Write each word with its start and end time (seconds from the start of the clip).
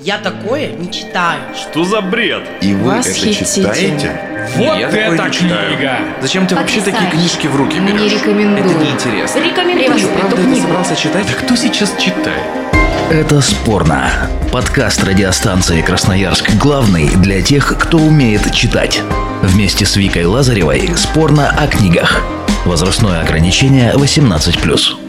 Я 0.00 0.18
такое 0.18 0.68
не 0.72 0.90
читаю. 0.92 1.40
Что 1.56 1.84
за 1.84 2.00
бред? 2.00 2.42
И 2.60 2.74
вы 2.74 2.96
Восхитительно. 2.98 3.68
это 3.68 3.74
читаете? 3.80 4.20
Вот 4.56 4.78
Я 4.78 4.86
такое 4.88 5.14
это 5.14 5.24
не 5.26 5.32
читаю. 5.32 5.76
книга! 5.76 5.98
Зачем 6.22 6.46
ты 6.46 6.54
вообще 6.54 6.80
такие 6.80 7.10
книжки 7.10 7.46
в 7.48 7.56
руки 7.56 7.78
берешь? 7.80 8.00
Не 8.00 8.08
рекомендую. 8.08 8.70
Это 8.70 8.84
неинтересно. 8.84 9.38
Рекомендую 9.40 9.98
Что, 9.98 10.08
эту 10.08 10.18
правда, 10.18 10.36
это 10.36 10.44
книгу. 10.44 10.66
собрался 10.66 10.96
читать? 10.96 11.26
Да 11.26 11.32
кто 11.34 11.56
сейчас 11.56 11.92
читает? 11.98 12.42
Это 13.10 13.40
спорно. 13.40 14.10
Подкаст 14.52 15.02
радиостанции 15.04 15.82
Красноярск 15.82 16.50
главный 16.56 17.08
для 17.16 17.42
тех, 17.42 17.76
кто 17.78 17.98
умеет 17.98 18.52
читать. 18.54 19.02
Вместе 19.42 19.84
с 19.84 19.96
Викой 19.96 20.24
Лазаревой 20.26 20.90
спорно 20.96 21.50
о 21.50 21.66
книгах. 21.66 22.22
Возрастное 22.64 23.22
ограничение 23.22 23.92
18+. 23.94 25.07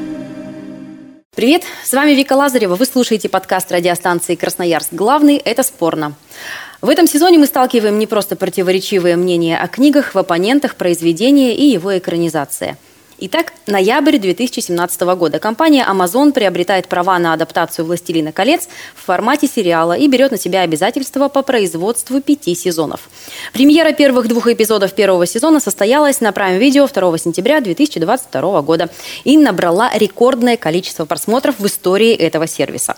Привет, 1.39 1.63
с 1.85 1.93
вами 1.93 2.11
Вика 2.11 2.33
Лазарева. 2.33 2.75
Вы 2.75 2.85
слушаете 2.85 3.29
подкаст 3.29 3.71
радиостанции 3.71 4.35
«Красноярск. 4.35 4.89
Главный»– 4.91 5.37
это 5.45 5.63
«Спорно». 5.63 6.11
В 6.81 6.89
этом 6.89 7.07
сезоне 7.07 7.37
мы 7.37 7.45
сталкиваем 7.45 7.97
не 7.97 8.07
просто 8.07 8.35
противоречивые 8.35 9.15
мнения 9.15 9.57
о 9.57 9.69
книгах, 9.69 10.15
в 10.15 10.17
оппонентах, 10.17 10.75
произведения 10.75 11.55
и 11.55 11.63
его 11.67 11.97
экранизация. 11.97 12.77
Итак, 13.19 13.53
ноябрь 13.67 14.17
2017 14.17 15.01
года. 15.15 15.39
Компания 15.39 15.85
Amazon 15.89 16.33
приобретает 16.33 16.89
права 16.89 17.17
на 17.19 17.31
адаптацию 17.31 17.85
«Властелина 17.85 18.33
колец» 18.33 18.67
в 18.93 19.05
формате 19.05 19.47
сериала 19.47 19.93
и 19.93 20.09
берет 20.09 20.31
на 20.31 20.37
себя 20.37 20.63
обязательства 20.63 21.29
по 21.29 21.41
производству 21.41 22.19
пяти 22.19 22.53
сезонов. 22.53 23.09
Премьера 23.53 23.93
первых 23.93 24.27
двух 24.27 24.47
эпизодов 24.47 24.93
первого 24.93 25.25
сезона 25.25 25.59
состоялась 25.59 26.21
на 26.21 26.29
Prime 26.29 26.59
Video 26.59 26.91
2 26.91 27.17
сентября 27.17 27.61
2022 27.61 28.61
года 28.61 28.89
и 29.23 29.37
набрала 29.37 29.91
рекордное 29.93 30.57
количество 30.57 31.05
просмотров 31.05 31.59
в 31.59 31.65
истории 31.65 32.13
этого 32.13 32.47
сервиса. 32.47 32.95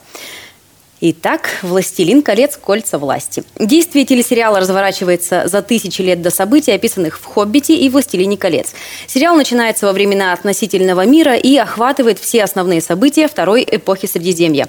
Итак, 1.03 1.49
«Властелин 1.63 2.21
колец. 2.21 2.57
Кольца 2.57 2.99
власти». 2.99 3.43
Действие 3.57 4.05
телесериала 4.05 4.59
разворачивается 4.59 5.47
за 5.47 5.63
тысячи 5.63 5.99
лет 6.03 6.21
до 6.21 6.29
событий, 6.29 6.71
описанных 6.71 7.19
в 7.19 7.25
«Хоббите» 7.25 7.75
и 7.75 7.89
«Властелине 7.89 8.37
колец». 8.37 8.75
Сериал 9.07 9.35
начинается 9.35 9.87
во 9.87 9.93
времена 9.93 10.31
относительного 10.31 11.07
мира 11.07 11.35
и 11.35 11.57
охватывает 11.57 12.19
все 12.19 12.43
основные 12.43 12.81
события 12.81 13.27
второй 13.27 13.67
эпохи 13.67 14.05
Средиземья. 14.05 14.67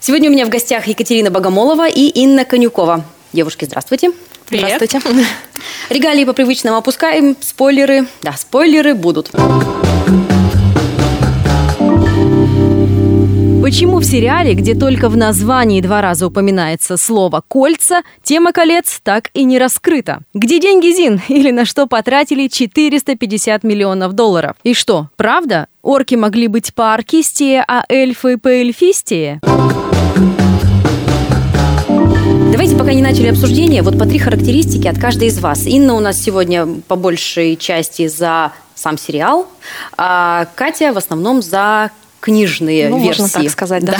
Сегодня 0.00 0.30
у 0.30 0.32
меня 0.32 0.46
в 0.46 0.48
гостях 0.48 0.86
Екатерина 0.86 1.30
Богомолова 1.30 1.86
и 1.86 2.06
Инна 2.06 2.46
Конюкова. 2.46 3.04
Девушки, 3.34 3.66
здравствуйте. 3.66 4.12
Привет. 4.48 4.80
Здравствуйте. 4.80 5.26
Регалии 5.90 6.24
по 6.24 6.32
привычному 6.32 6.76
опускаем. 6.76 7.36
Спойлеры. 7.40 8.06
Да, 8.22 8.32
спойлеры 8.32 8.94
будут. 8.94 9.30
Почему 13.62 13.98
в 13.98 14.04
сериале, 14.04 14.54
где 14.54 14.76
только 14.76 15.08
в 15.08 15.16
названии 15.16 15.80
два 15.80 16.00
раза 16.00 16.28
упоминается 16.28 16.96
слово 16.96 17.42
«кольца», 17.48 18.02
тема 18.22 18.52
колец 18.52 19.00
так 19.02 19.30
и 19.34 19.42
не 19.42 19.58
раскрыта? 19.58 20.20
Где 20.34 20.60
деньги 20.60 20.92
Зин? 20.92 21.20
Или 21.26 21.50
на 21.50 21.64
что 21.64 21.88
потратили 21.88 22.46
450 22.46 23.64
миллионов 23.64 24.12
долларов? 24.12 24.54
И 24.62 24.72
что, 24.72 25.08
правда? 25.16 25.66
Орки 25.82 26.14
могли 26.14 26.46
быть 26.46 26.72
по-оркистее, 26.74 27.64
а 27.66 27.84
эльфы 27.88 28.38
по-эльфистее? 28.38 29.40
Давайте, 32.56 32.74
пока 32.74 32.94
не 32.94 33.02
начали 33.02 33.26
обсуждение, 33.26 33.82
вот 33.82 33.98
по 33.98 34.06
три 34.06 34.18
характеристики 34.18 34.86
от 34.88 34.98
каждой 34.98 35.28
из 35.28 35.38
вас. 35.40 35.66
Инна 35.66 35.92
у 35.92 36.00
нас 36.00 36.18
сегодня 36.18 36.66
по 36.88 36.96
большей 36.96 37.54
части 37.54 38.06
за 38.06 38.50
сам 38.74 38.96
сериал, 38.96 39.46
а 39.98 40.46
Катя 40.54 40.94
в 40.94 40.96
основном 40.96 41.42
за 41.42 41.90
книжные 42.20 42.88
Ну, 42.88 42.96
версии. 42.96 43.20
можно 43.20 43.42
так 43.42 43.50
сказать, 43.50 43.84
да. 43.84 43.94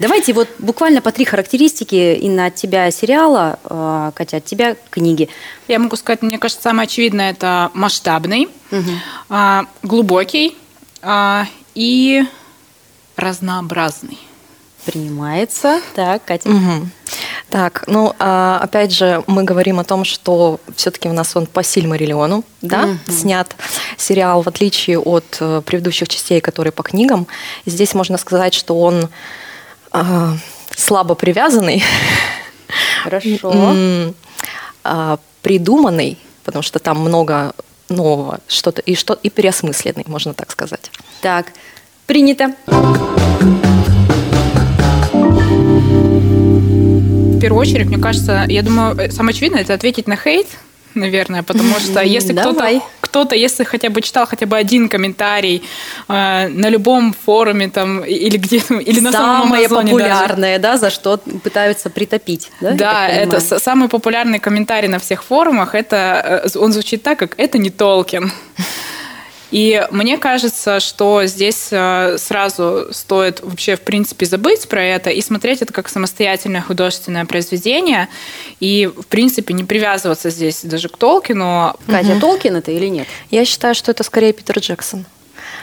Давайте 0.00 0.32
вот 0.32 0.48
буквально 0.58 1.02
по 1.02 1.12
три 1.12 1.26
характеристики. 1.26 2.14
Инна, 2.14 2.46
от 2.46 2.54
тебя 2.54 2.90
сериала, 2.90 3.58
а, 3.64 4.12
Катя, 4.12 4.38
от 4.38 4.46
тебя 4.46 4.76
книги. 4.88 5.28
Я 5.68 5.78
могу 5.78 5.96
сказать, 5.96 6.22
мне 6.22 6.38
кажется, 6.38 6.62
самое 6.62 6.86
очевидное 6.86 7.32
это 7.32 7.70
масштабный, 7.74 8.48
а, 9.28 9.66
глубокий 9.82 10.56
а, 11.02 11.44
и 11.74 12.24
разнообразный. 13.18 14.16
Принимается. 14.84 15.80
Так, 15.94 16.24
Катя. 16.24 16.48
Мгм. 16.48 16.90
Так, 17.50 17.84
ну, 17.86 18.14
а, 18.18 18.60
опять 18.62 18.92
же, 18.92 19.22
мы 19.26 19.42
говорим 19.42 19.80
о 19.80 19.84
том, 19.84 20.04
что 20.04 20.60
все-таки 20.76 21.08
у 21.08 21.12
нас 21.12 21.34
он 21.36 21.46
по 21.46 21.62
Сильмариллиону, 21.62 22.44
да, 22.62 22.86
Мгм. 22.86 23.00
снят 23.08 23.54
сериал, 23.96 24.42
в 24.42 24.46
отличие 24.48 24.98
от 24.98 25.36
э, 25.40 25.60
предыдущих 25.66 26.08
частей, 26.08 26.40
которые 26.40 26.72
по 26.72 26.82
книгам. 26.84 27.26
Здесь 27.66 27.92
можно 27.94 28.18
сказать, 28.18 28.54
что 28.54 28.78
он 28.80 29.08
а, 29.92 30.36
слабо 30.76 31.14
привязанный, 31.16 31.82
Хорошо. 33.02 33.74
а, 34.84 35.18
придуманный, 35.42 36.18
потому 36.44 36.62
что 36.62 36.78
там 36.78 36.98
много 37.00 37.52
нового, 37.88 38.38
что-то 38.46 38.80
и 38.80 38.94
что 38.94 39.14
и 39.14 39.28
переосмысленный, 39.30 40.04
можно 40.06 40.32
так 40.34 40.52
сказать. 40.52 40.92
Так, 41.20 41.46
принято. 42.06 42.54
В 47.40 47.42
первую 47.42 47.62
очередь, 47.62 47.86
мне 47.86 47.96
кажется, 47.96 48.44
я 48.48 48.60
думаю, 48.62 48.94
э, 48.98 49.10
самое 49.10 49.32
очевидное 49.32 49.62
это 49.62 49.72
ответить 49.72 50.06
на 50.06 50.14
хейт, 50.14 50.46
наверное, 50.94 51.42
потому 51.42 51.72
что 51.80 52.02
если 52.02 52.34
кто-то, 52.34 52.82
кто-то, 53.00 53.34
если 53.34 53.64
хотя 53.64 53.88
бы 53.88 54.02
читал 54.02 54.26
хотя 54.26 54.44
бы 54.44 54.58
один 54.58 54.90
комментарий 54.90 55.62
э, 56.06 56.48
на 56.48 56.68
любом 56.68 57.14
форуме 57.14 57.70
там 57.70 58.04
или 58.04 58.36
где 58.36 58.58
или 58.80 59.00
на 59.00 59.10
самом 59.10 59.44
Самое 59.44 59.64
Амазоне 59.64 59.92
даже. 59.92 60.10
популярное, 60.10 60.58
да, 60.58 60.76
за 60.76 60.90
что 60.90 61.16
пытаются 61.16 61.88
притопить. 61.88 62.50
Да, 62.60 62.72
Да, 62.72 63.08
это 63.08 63.40
самый 63.40 63.88
популярный 63.88 64.38
комментарий 64.38 64.90
на 64.90 64.98
всех 64.98 65.24
форумах. 65.24 65.74
Это 65.74 66.42
э, 66.44 66.58
он 66.58 66.74
звучит 66.74 67.02
так, 67.02 67.18
как 67.18 67.38
это 67.38 67.56
не 67.56 67.70
Толкин. 67.70 68.30
И 69.50 69.84
мне 69.90 70.16
кажется, 70.18 70.80
что 70.80 71.24
здесь 71.26 71.68
э, 71.70 72.16
сразу 72.18 72.88
стоит 72.92 73.40
вообще, 73.40 73.76
в 73.76 73.80
принципе, 73.80 74.26
забыть 74.26 74.68
про 74.68 74.82
это 74.82 75.10
и 75.10 75.20
смотреть 75.20 75.62
это 75.62 75.72
как 75.72 75.88
самостоятельное 75.88 76.60
художественное 76.60 77.24
произведение. 77.24 78.08
И, 78.60 78.86
в 78.86 79.06
принципе, 79.06 79.54
не 79.54 79.64
привязываться 79.64 80.30
здесь 80.30 80.60
даже 80.62 80.88
к 80.88 80.96
Толкину. 80.96 81.74
Катя, 81.86 82.18
Толкин 82.20 82.56
это 82.56 82.70
или 82.70 82.86
нет? 82.86 83.08
Я 83.30 83.44
считаю, 83.44 83.74
что 83.74 83.90
это 83.90 84.04
скорее 84.04 84.32
Питер 84.32 84.58
Джексон. 84.58 85.04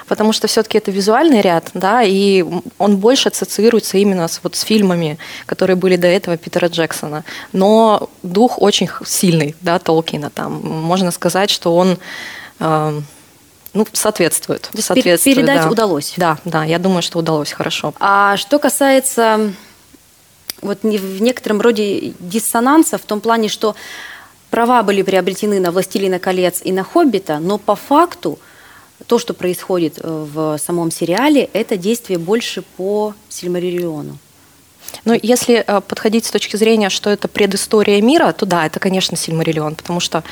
Потому 0.08 0.32
что 0.32 0.48
все-таки 0.48 0.78
это 0.78 0.90
визуальный 0.90 1.42
ряд, 1.42 1.70
да, 1.74 2.02
и 2.02 2.44
он 2.78 2.98
больше 2.98 3.28
ассоциируется 3.28 3.98
именно 3.98 4.28
с, 4.30 4.40
вот, 4.42 4.56
с 4.56 4.62
фильмами, 4.62 5.18
которые 5.46 5.76
были 5.76 5.98
до 5.98 6.08
этого 6.08 6.38
Питера 6.38 6.68
Джексона. 6.68 7.26
Но 7.52 8.10
дух 8.24 8.62
очень 8.62 8.90
сильный, 9.06 9.56
да, 9.60 9.80
Толкина. 9.80 10.30
Там 10.30 10.62
можно 10.64 11.12
сказать, 11.12 11.50
что 11.50 11.76
он 11.76 11.98
э, 12.60 13.02
ну, 13.78 13.88
соответствует. 13.94 14.64
То 14.64 14.70
есть 14.74 14.88
соответствует, 14.88 15.38
передать 15.38 15.62
да. 15.64 15.70
удалось. 15.70 16.14
Да, 16.18 16.38
да, 16.46 16.64
я 16.64 16.80
думаю, 16.80 17.02
что 17.02 17.20
удалось 17.20 17.52
хорошо. 17.52 17.94
А 18.00 18.36
что 18.38 18.60
касается 18.60 19.54
вот 20.62 20.84
в 20.84 21.22
некотором 21.22 21.62
роде 21.62 22.14
диссонанса 22.20 22.98
в 22.98 23.04
том 23.04 23.22
плане, 23.22 23.50
что 23.50 23.76
права 24.50 24.84
были 24.84 25.02
приобретены 25.02 25.60
на 25.60 25.72
«Властелина 25.72 26.20
колец» 26.20 26.62
и 26.64 26.72
на 26.72 26.84
«Хоббита», 26.84 27.40
но 27.40 27.58
по 27.58 27.76
факту 27.76 28.40
то, 29.06 29.20
что 29.20 29.34
происходит 29.36 30.00
э, 30.00 30.26
в 30.34 30.58
самом 30.58 30.90
сериале, 30.90 31.50
это 31.54 31.78
действие 31.78 32.18
больше 32.18 32.64
по 32.64 33.14
Сильмариллиону. 33.30 34.18
Но 35.06 35.14
если 35.14 35.64
э, 35.66 35.82
подходить 35.82 36.26
с 36.26 36.32
точки 36.32 36.56
зрения, 36.56 36.90
что 36.90 37.12
это 37.12 37.28
предыстория 37.28 38.02
мира, 38.02 38.32
то 38.32 38.48
да, 38.48 38.66
это, 38.66 38.80
конечно, 38.80 39.16
Сильмариллион, 39.16 39.76
потому 39.76 40.00
что 40.00 40.24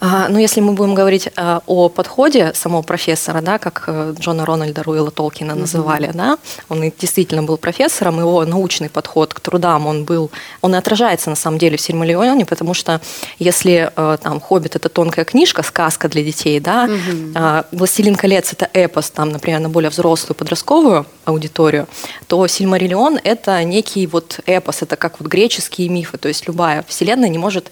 ну, 0.00 0.38
если 0.38 0.60
мы 0.60 0.72
будем 0.72 0.94
говорить 0.94 1.28
а, 1.36 1.62
о 1.66 1.88
подходе 1.90 2.52
самого 2.54 2.82
профессора, 2.82 3.42
да, 3.42 3.58
как 3.58 3.84
э, 3.86 4.14
Джона 4.18 4.46
Рональда 4.46 4.82
Руэлла 4.82 5.10
Толкина 5.10 5.54
называли, 5.54 6.10
да, 6.14 6.38
он 6.70 6.90
действительно 6.98 7.42
был 7.42 7.58
профессором, 7.58 8.18
его 8.18 8.44
научный 8.46 8.88
подход 8.88 9.34
к 9.34 9.40
трудам, 9.40 9.86
он 9.86 10.04
был, 10.04 10.30
он 10.62 10.74
и 10.74 10.78
отражается 10.78 11.28
на 11.28 11.36
самом 11.36 11.58
деле 11.58 11.76
в 11.76 11.80
Сильмариллионе, 11.82 12.46
потому 12.46 12.72
что 12.72 13.00
если 13.38 13.92
э, 13.94 14.16
там 14.22 14.40
«Хоббит»— 14.40 14.74
это 14.76 14.88
тонкая 14.88 15.26
книжка, 15.26 15.62
сказка 15.62 16.08
для 16.08 16.24
детей, 16.24 16.60
да, 16.60 16.88
а, 17.34 17.66
«Властелин 17.70 18.14
колец»— 18.14 18.52
это 18.54 18.70
эпос, 18.72 19.10
там, 19.10 19.28
например, 19.28 19.60
на 19.60 19.68
более 19.68 19.90
взрослую 19.90 20.34
подростковую 20.34 21.06
аудиторию, 21.26 21.86
то 22.26 22.46
«Сильмариллион»— 22.46 23.20
это 23.24 23.62
некий 23.64 24.06
вот 24.06 24.40
эпос, 24.46 24.80
это 24.80 24.96
как 24.96 25.20
вот 25.20 25.28
греческие 25.28 25.90
мифы, 25.90 26.16
то 26.16 26.28
есть 26.28 26.46
любая 26.46 26.84
вселенная 26.88 27.28
не 27.28 27.38
может 27.38 27.70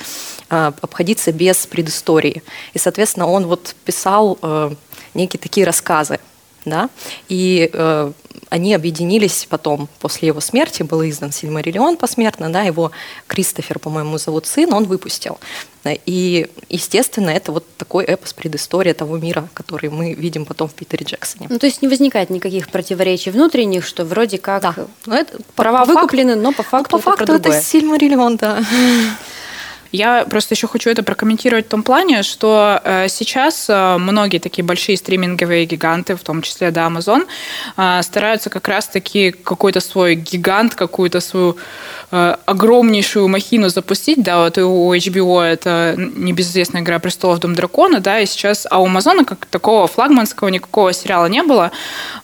а, 0.50 0.74
обходиться 0.82 1.32
без 1.32 1.66
предыстории. 1.66 2.17
И, 2.26 2.78
соответственно, 2.78 3.26
он 3.28 3.46
вот 3.46 3.74
писал 3.84 4.38
э, 4.42 4.70
некие 5.14 5.40
такие 5.40 5.66
рассказы. 5.66 6.18
да, 6.64 6.90
и 7.28 7.70
э, 7.72 8.12
они 8.50 8.74
объединились 8.74 9.46
потом, 9.48 9.88
после 10.00 10.28
его 10.28 10.40
смерти 10.40 10.82
был 10.82 11.02
издан 11.02 11.32
Сильмариллион 11.32 11.96
посмертно, 11.96 12.50
да, 12.50 12.62
его 12.62 12.90
Кристофер, 13.26 13.78
по-моему, 13.78 14.18
зовут 14.18 14.46
сын, 14.46 14.72
он 14.72 14.84
выпустил. 14.84 15.38
И, 16.06 16.46
естественно, 16.68 17.30
это 17.30 17.52
вот 17.52 17.64
такой 17.76 18.04
эпос 18.04 18.32
предыстория 18.34 18.94
того 18.94 19.16
мира, 19.16 19.48
который 19.54 19.90
мы 19.90 20.12
видим 20.12 20.44
потом 20.44 20.68
в 20.68 20.74
Питере 20.74 21.06
Джексоне. 21.06 21.46
Ну, 21.48 21.58
то 21.58 21.66
есть 21.66 21.82
не 21.82 21.88
возникает 21.88 22.30
никаких 22.30 22.68
противоречий 22.68 23.30
внутренних, 23.30 23.86
что 23.86 24.04
вроде 24.04 24.38
как 24.38 24.62
Да. 24.62 24.74
Но 25.06 25.16
это 25.16 25.38
права 25.54 25.86
по 25.86 25.92
выкуплены, 25.92 26.34
но 26.34 26.52
по 26.52 26.62
факту, 26.62 26.96
Ну, 26.96 26.98
по 26.98 27.02
факту 27.02 27.24
это, 27.24 27.38
другое. 27.38 27.58
это 27.58 27.66
Сильмариллион, 27.66 28.36
да. 28.36 28.62
Я 29.92 30.24
просто 30.24 30.54
еще 30.54 30.68
хочу 30.68 30.90
это 30.90 31.02
прокомментировать 31.02 31.66
в 31.66 31.68
том 31.68 31.82
плане, 31.82 32.22
что 32.22 32.80
э, 32.84 33.08
сейчас 33.08 33.66
э, 33.68 33.96
многие 33.98 34.38
такие 34.38 34.64
большие 34.64 34.98
стриминговые 34.98 35.64
гиганты, 35.64 36.14
в 36.14 36.20
том 36.20 36.42
числе 36.42 36.70
да, 36.70 36.86
Amazon, 36.86 37.26
э, 37.76 38.02
стараются 38.02 38.50
как 38.50 38.68
раз-таки 38.68 39.30
какой-то 39.30 39.80
свой 39.80 40.14
гигант, 40.14 40.74
какую-то 40.74 41.20
свою 41.20 41.56
огромнейшую 42.10 43.28
махину 43.28 43.68
запустить. 43.68 44.22
Да, 44.22 44.44
вот 44.44 44.56
у 44.56 44.94
HBO 44.94 45.42
это 45.42 45.94
небезызвестная 45.96 46.80
«Игра 46.80 46.98
престолов. 46.98 47.38
Дом 47.38 47.54
дракона», 47.54 48.00
да, 48.00 48.20
и 48.20 48.26
сейчас, 48.26 48.66
а 48.70 48.80
у 48.80 48.86
Амазона 48.86 49.24
как 49.24 49.44
такого 49.44 49.86
флагманского 49.86 50.48
никакого 50.48 50.94
сериала 50.94 51.26
не 51.26 51.42
было. 51.42 51.70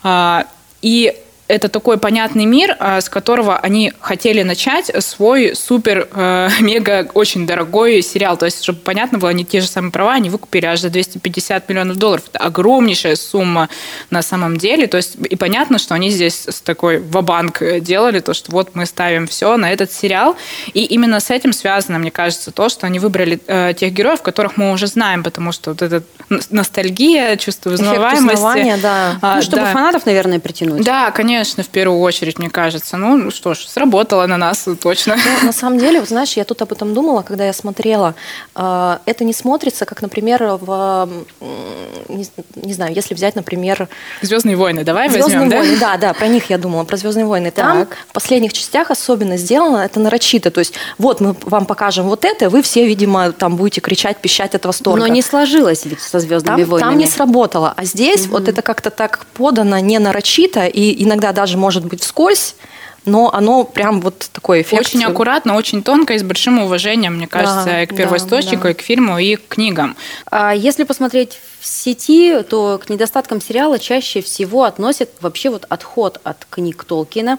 А, 0.02 0.46
И 0.80 1.14
это 1.46 1.68
такой 1.68 1.98
понятный 1.98 2.46
мир, 2.46 2.76
а, 2.78 3.00
с 3.00 3.08
которого 3.08 3.58
они 3.58 3.92
хотели 4.00 4.42
начать 4.42 4.90
свой 5.04 5.54
супер, 5.54 6.08
э, 6.10 6.48
мега, 6.60 7.08
очень 7.12 7.46
дорогой 7.46 8.00
сериал. 8.02 8.36
То 8.38 8.46
есть, 8.46 8.62
чтобы 8.62 8.80
понятно 8.80 9.18
было, 9.18 9.30
они 9.30 9.44
те 9.44 9.60
же 9.60 9.66
самые 9.66 9.92
права, 9.92 10.14
они 10.14 10.30
выкупили 10.30 10.64
аж 10.64 10.80
за 10.80 10.88
250 10.88 11.68
миллионов 11.68 11.96
долларов. 11.96 12.24
Это 12.32 12.38
огромнейшая 12.38 13.16
сумма 13.16 13.68
на 14.10 14.22
самом 14.22 14.56
деле. 14.56 14.86
То 14.86 14.96
есть, 14.96 15.16
и 15.16 15.36
понятно, 15.36 15.78
что 15.78 15.94
они 15.94 16.08
здесь 16.10 16.46
с 16.48 16.62
такой 16.62 16.98
ва-банк 16.98 17.62
делали, 17.80 18.20
то, 18.20 18.32
что 18.32 18.50
вот 18.50 18.74
мы 18.74 18.86
ставим 18.86 19.26
все 19.26 19.56
на 19.58 19.70
этот 19.70 19.92
сериал. 19.92 20.36
И 20.72 20.84
именно 20.84 21.20
с 21.20 21.30
этим 21.30 21.52
связано, 21.52 21.98
мне 21.98 22.10
кажется, 22.10 22.52
то, 22.52 22.70
что 22.70 22.86
они 22.86 22.98
выбрали 22.98 23.38
э, 23.46 23.74
тех 23.74 23.92
героев, 23.92 24.22
которых 24.22 24.56
мы 24.56 24.72
уже 24.72 24.86
знаем, 24.86 25.22
потому 25.22 25.52
что 25.52 25.70
вот 25.70 25.82
эта 25.82 26.02
ностальгия, 26.50 27.36
чувство 27.36 27.70
Эффект 27.70 27.82
узнаваемости. 27.82 28.34
узнавания, 28.34 28.76
да. 28.78 29.18
а, 29.20 29.36
Ну, 29.36 29.42
чтобы 29.42 29.62
да. 29.62 29.72
фанатов, 29.72 30.06
наверное, 30.06 30.40
притянуть. 30.40 30.84
Да, 30.84 31.10
конечно, 31.10 31.33
в 31.42 31.68
первую 31.68 32.00
очередь, 32.00 32.38
мне 32.38 32.50
кажется. 32.50 32.96
Ну 32.96 33.30
что 33.30 33.54
ж, 33.54 33.58
сработало 33.66 34.26
на 34.26 34.36
нас 34.36 34.66
точно. 34.80 35.16
Ну, 35.16 35.46
на 35.46 35.52
самом 35.52 35.78
деле, 35.78 36.00
вот 36.00 36.08
знаешь, 36.08 36.32
я 36.34 36.44
тут 36.44 36.62
об 36.62 36.72
этом 36.72 36.94
думала, 36.94 37.22
когда 37.22 37.44
я 37.46 37.52
смотрела. 37.52 38.14
Э, 38.54 38.98
Это 39.06 39.24
не 39.24 39.32
смотрится, 39.32 39.84
как, 39.84 40.02
например, 40.02 40.42
в, 40.60 41.08
не, 42.08 42.26
не 42.56 42.72
знаю, 42.72 42.94
если 42.94 43.14
взять, 43.14 43.34
например, 43.34 43.88
Звездные 44.22 44.56
войны, 44.56 44.84
давай 44.84 45.08
Звездные 45.08 45.38
возьмем, 45.40 45.50
да? 45.50 45.56
войны, 45.58 45.76
да, 45.78 45.96
да, 45.96 46.12
про 46.12 46.28
них 46.28 46.50
я 46.50 46.58
думала, 46.58 46.84
про 46.84 46.96
Звездные 46.96 47.26
войны. 47.26 47.50
Там 47.50 47.86
Так. 47.86 47.96
в 48.08 48.12
последних 48.12 48.52
частях 48.52 48.90
особенно 48.90 49.36
сделано 49.36 49.78
это 49.78 50.00
нарочито. 50.00 50.50
То 50.50 50.60
есть, 50.60 50.74
вот 50.98 51.20
мы 51.20 51.34
вам 51.42 51.66
покажем 51.66 52.06
вот 52.08 52.24
это, 52.24 52.50
вы 52.50 52.62
все, 52.62 52.86
видимо, 52.86 53.32
там 53.32 53.56
будете 53.56 53.80
кричать, 53.80 54.18
пищать 54.18 54.54
от 54.54 54.64
восторга. 54.66 55.00
Но 55.00 55.06
не 55.08 55.22
сложилось 55.22 55.84
ведь 55.84 56.00
со 56.00 56.20
звездными 56.20 56.62
там, 56.62 56.70
войнами. 56.70 56.90
там 56.90 56.98
не 56.98 57.06
сработало. 57.06 57.72
А 57.76 57.84
здесь 57.84 58.26
вот 58.26 58.48
это 58.48 58.62
как-то 58.62 58.90
так 58.90 59.26
подано 59.34 59.78
не 59.78 59.98
нарочито 59.98 60.66
и 60.66 61.02
иногда 61.04 61.23
даже 61.32 61.56
может 61.56 61.84
быть 61.84 62.02
вскользь, 62.02 62.56
но 63.04 63.30
оно 63.32 63.64
прям 63.64 64.00
вот 64.00 64.30
такой 64.32 64.62
эффект. 64.62 64.80
Очень 64.80 65.04
аккуратно, 65.04 65.56
очень 65.56 65.82
тонко 65.82 66.14
и 66.14 66.18
с 66.18 66.22
большим 66.22 66.58
уважением, 66.60 67.16
мне 67.16 67.26
кажется, 67.26 67.64
Да, 67.66 67.82
и 67.82 67.86
к 67.86 67.94
первоисточнику, 67.94 68.64
да. 68.64 68.70
и 68.70 68.74
к 68.74 68.80
фильму, 68.80 69.18
и 69.18 69.36
к 69.36 69.48
книгам. 69.48 69.96
А 70.30 70.54
если 70.54 70.84
посмотреть 70.84 71.38
в 71.60 71.66
сети, 71.66 72.42
то 72.42 72.80
к 72.82 72.88
недостаткам 72.88 73.40
сериала 73.40 73.78
чаще 73.78 74.22
всего 74.22 74.64
относят 74.64 75.10
вообще 75.20 75.50
вот 75.50 75.66
отход 75.68 76.20
от 76.24 76.46
книг 76.48 76.84
Толкина. 76.84 77.38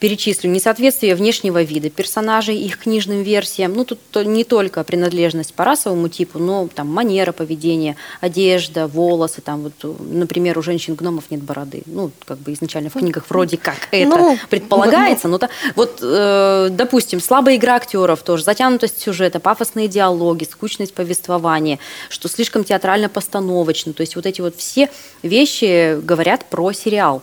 Перечислю 0.00 0.50
несоответствие 0.50 1.14
внешнего 1.14 1.62
вида 1.62 1.90
персонажей 1.90 2.56
их 2.56 2.78
книжным 2.78 3.22
версиям. 3.22 3.72
Ну, 3.74 3.84
тут 3.84 3.98
не 4.24 4.44
только 4.44 4.82
принадлежность 4.84 5.54
по 5.54 5.64
расовому 5.64 6.08
типу, 6.08 6.38
но 6.38 6.68
там 6.74 6.88
манера 6.88 7.32
поведения, 7.32 7.96
одежда, 8.20 8.86
волосы. 8.86 9.40
Там 9.40 9.62
вот, 9.62 9.98
например, 10.00 10.58
у 10.58 10.62
женщин-гномов 10.62 11.24
нет 11.30 11.42
бороды. 11.42 11.82
Ну, 11.86 12.10
как 12.24 12.38
бы 12.38 12.52
изначально 12.52 12.90
в 12.90 12.94
книгах 12.94 13.24
вроде 13.28 13.56
как 13.56 13.88
это 13.90 14.08
Ну, 14.08 14.38
предполагается. 14.50 15.28
Но 15.28 15.38
та- 15.38 15.50
вот, 15.74 15.98
э, 16.02 16.68
допустим, 16.70 17.20
слабая 17.20 17.56
игра 17.56 17.74
актеров 17.76 18.22
тоже, 18.22 18.44
затянутость 18.44 19.00
сюжета, 19.00 19.40
пафосные 19.40 19.88
диалоги, 19.88 20.44
скучность 20.44 20.94
повествования, 20.94 21.78
что 22.08 22.28
слишком 22.28 22.64
театрально-постановочно. 22.64 23.92
То 23.92 24.00
есть 24.02 24.16
вот 24.16 24.26
эти 24.26 24.40
вот 24.40 24.56
все 24.56 24.90
вещи 25.22 25.98
говорят 26.00 26.44
про 26.50 26.72
сериал. 26.72 27.22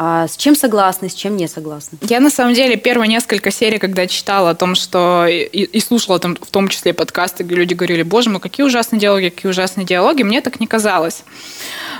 А 0.00 0.28
с 0.28 0.36
чем 0.36 0.54
согласны, 0.54 1.08
с 1.08 1.14
чем 1.14 1.36
не 1.36 1.48
согласны? 1.48 1.98
Я, 2.02 2.20
на 2.20 2.30
самом 2.30 2.54
деле, 2.54 2.76
первые 2.76 3.08
несколько 3.08 3.50
серий, 3.50 3.78
когда 3.78 4.06
читала 4.06 4.50
о 4.50 4.54
том, 4.54 4.76
что... 4.76 5.26
И, 5.26 5.64
и 5.64 5.80
слушала 5.80 6.20
там, 6.20 6.36
в 6.36 6.50
том 6.52 6.68
числе 6.68 6.92
подкасты, 6.92 7.42
где 7.42 7.56
люди 7.56 7.74
говорили, 7.74 8.04
боже 8.04 8.30
мой, 8.30 8.38
какие 8.38 8.64
ужасные 8.64 9.00
диалоги, 9.00 9.30
какие 9.30 9.50
ужасные 9.50 9.84
диалоги, 9.84 10.22
мне 10.22 10.40
так 10.40 10.60
не 10.60 10.68
казалось. 10.68 11.24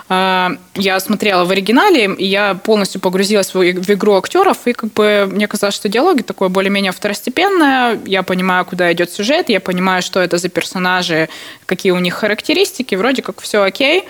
А, 0.08 0.52
Я 0.76 1.00
смотрела 1.00 1.44
в 1.44 1.50
оригинале, 1.50 2.14
и 2.14 2.24
я 2.24 2.54
полностью 2.54 3.00
погрузилась 3.00 3.52
в, 3.52 3.60
игру 3.64 4.14
актеров, 4.14 4.58
и 4.66 4.74
как 4.74 4.92
бы 4.92 5.28
мне 5.28 5.48
казалось, 5.48 5.74
что 5.74 5.88
диалоги 5.88 6.22
такое 6.22 6.50
более-менее 6.50 6.92
второстепенное. 6.92 7.98
Я 8.06 8.22
понимаю, 8.22 8.64
куда 8.64 8.92
идет 8.92 9.10
сюжет, 9.10 9.48
я 9.48 9.58
понимаю, 9.58 10.02
что 10.02 10.20
это 10.20 10.38
за 10.38 10.48
персонажи, 10.48 11.28
какие 11.66 11.90
у 11.90 11.98
них 11.98 12.14
характеристики, 12.14 12.94
вроде 12.94 13.22
как 13.22 13.40
все 13.40 13.60
окей. 13.60 14.04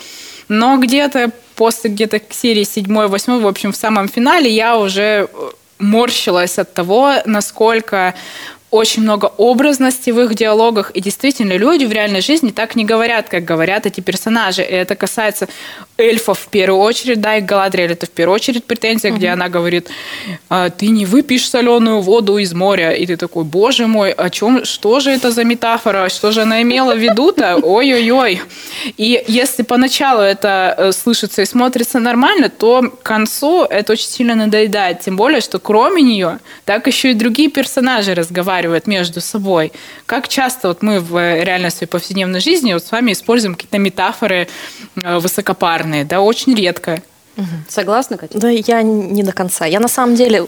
Но 0.48 0.78
где-то 0.78 1.30
после 1.54 1.90
где-то 1.90 2.18
к 2.20 2.32
серии 2.32 2.62
7-8, 2.62 3.40
в 3.40 3.46
общем, 3.46 3.72
в 3.72 3.76
самом 3.76 4.08
финале 4.08 4.50
я 4.50 4.78
уже 4.78 5.28
морщилась 5.78 6.58
от 6.58 6.74
того, 6.74 7.14
насколько 7.26 8.14
очень 8.70 9.02
много 9.02 9.26
образности 9.38 10.10
в 10.10 10.20
их 10.20 10.34
диалогах, 10.34 10.90
и 10.90 11.00
действительно 11.00 11.54
люди 11.54 11.84
в 11.84 11.92
реальной 11.92 12.20
жизни 12.20 12.50
так 12.50 12.76
не 12.76 12.84
говорят, 12.84 13.28
как 13.28 13.44
говорят 13.44 13.86
эти 13.86 14.00
персонажи. 14.00 14.62
И 14.62 14.72
это 14.72 14.94
касается 14.94 15.48
эльфов 15.96 16.38
в 16.40 16.48
первую 16.48 16.82
очередь, 16.82 17.20
да, 17.20 17.36
и 17.36 17.40
Галадриэль 17.40 17.92
это 17.92 18.06
в 18.06 18.10
первую 18.10 18.34
очередь 18.34 18.64
претензия, 18.64 19.10
где 19.10 19.28
она 19.28 19.48
говорит, 19.48 19.88
«А, 20.50 20.68
ты 20.68 20.88
не 20.88 21.06
выпьешь 21.06 21.48
соленую 21.48 22.02
воду 22.02 22.36
из 22.36 22.52
моря, 22.52 22.92
и 22.92 23.06
ты 23.06 23.16
такой, 23.16 23.44
боже 23.44 23.86
мой, 23.86 24.12
о 24.12 24.28
чем, 24.28 24.64
что 24.64 25.00
же 25.00 25.10
это 25.10 25.30
за 25.30 25.44
метафора, 25.44 26.08
что 26.10 26.30
же 26.30 26.42
она 26.42 26.60
имела 26.60 26.94
в 26.94 26.98
виду-то, 26.98 27.56
ой-ой-ой. 27.62 28.42
И 28.96 29.24
если 29.26 29.62
поначалу 29.62 30.20
это 30.20 30.74
э, 30.76 30.92
слышится 30.92 31.42
и 31.42 31.46
смотрится 31.46 31.98
нормально, 32.00 32.50
то 32.50 32.82
к 32.82 33.02
концу 33.02 33.64
это 33.64 33.92
очень 33.92 34.08
сильно 34.08 34.34
надоедает, 34.34 35.00
тем 35.00 35.16
более, 35.16 35.40
что 35.40 35.58
кроме 35.58 36.02
нее, 36.02 36.38
так 36.64 36.86
еще 36.86 37.12
и 37.12 37.14
другие 37.14 37.50
персонажи 37.50 38.14
разговаривают 38.14 38.57
между 38.86 39.20
собой. 39.20 39.72
Как 40.06 40.28
часто 40.28 40.68
вот 40.68 40.82
мы 40.82 41.00
в 41.00 41.16
э, 41.16 41.44
реальной 41.44 41.70
своей 41.70 41.88
повседневной 41.88 42.40
жизни 42.40 42.72
вот 42.72 42.84
с 42.84 42.92
вами 42.92 43.12
используем 43.12 43.54
какие-то 43.54 43.78
метафоры 43.78 44.48
э, 45.02 45.18
высокопарные, 45.18 46.04
да, 46.04 46.20
очень 46.20 46.54
редко. 46.54 47.02
Согласна, 47.68 48.16
Катя? 48.18 48.38
Да, 48.38 48.48
я 48.50 48.82
не 48.82 49.22
до 49.22 49.32
конца. 49.32 49.64
Я 49.64 49.78
на 49.78 49.88
самом 49.88 50.16
деле 50.16 50.46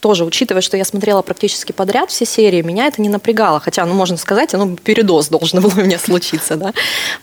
тоже, 0.00 0.24
учитывая, 0.24 0.62
что 0.62 0.76
я 0.76 0.84
смотрела 0.84 1.22
практически 1.22 1.72
подряд 1.72 2.10
все 2.10 2.24
серии, 2.24 2.62
меня 2.62 2.86
это 2.86 3.02
не 3.02 3.08
напрягало. 3.08 3.60
Хотя, 3.60 3.84
ну, 3.84 3.94
можно 3.94 4.16
сказать, 4.16 4.52
ну, 4.52 4.76
передоз 4.76 5.28
должен 5.28 5.60
был 5.60 5.72
у 5.76 5.80
меня 5.80 5.98
случиться, 5.98 6.56
да. 6.56 6.72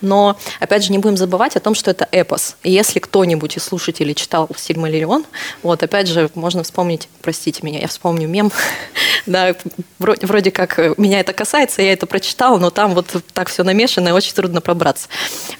Но, 0.02 0.38
опять 0.60 0.84
же, 0.84 0.92
не 0.92 0.98
будем 0.98 1.18
забывать 1.18 1.56
о 1.56 1.60
том, 1.60 1.76
что 1.76 1.92
это 1.92 2.08
эпос. 2.12 2.58
И 2.64 2.72
если 2.72 3.00
кто-нибудь 3.00 3.58
из 3.58 3.64
слушателей 3.64 4.14
читал 4.14 4.50
«Сильмариллион», 4.56 5.26
вот, 5.64 5.84
опять 5.84 6.08
же, 6.08 6.30
можно 6.36 6.64
вспомнить, 6.64 7.08
простите 7.22 7.60
меня, 7.64 7.80
я 7.80 7.88
вспомню 7.88 8.28
мем, 8.28 8.52
да, 9.26 9.56
вроде, 10.00 10.28
вроде 10.28 10.52
как 10.52 10.78
э, 10.80 10.94
меня 10.98 11.20
это 11.22 11.34
касается, 11.34 11.82
я 11.82 11.94
это 11.94 12.06
прочитала, 12.06 12.58
но 12.58 12.70
там 12.70 12.94
вот 12.94 13.08
так 13.34 13.50
все 13.50 13.64
намешано, 13.64 14.10
и 14.10 14.12
очень 14.12 14.34
трудно 14.34 14.62
пробраться. 14.62 15.08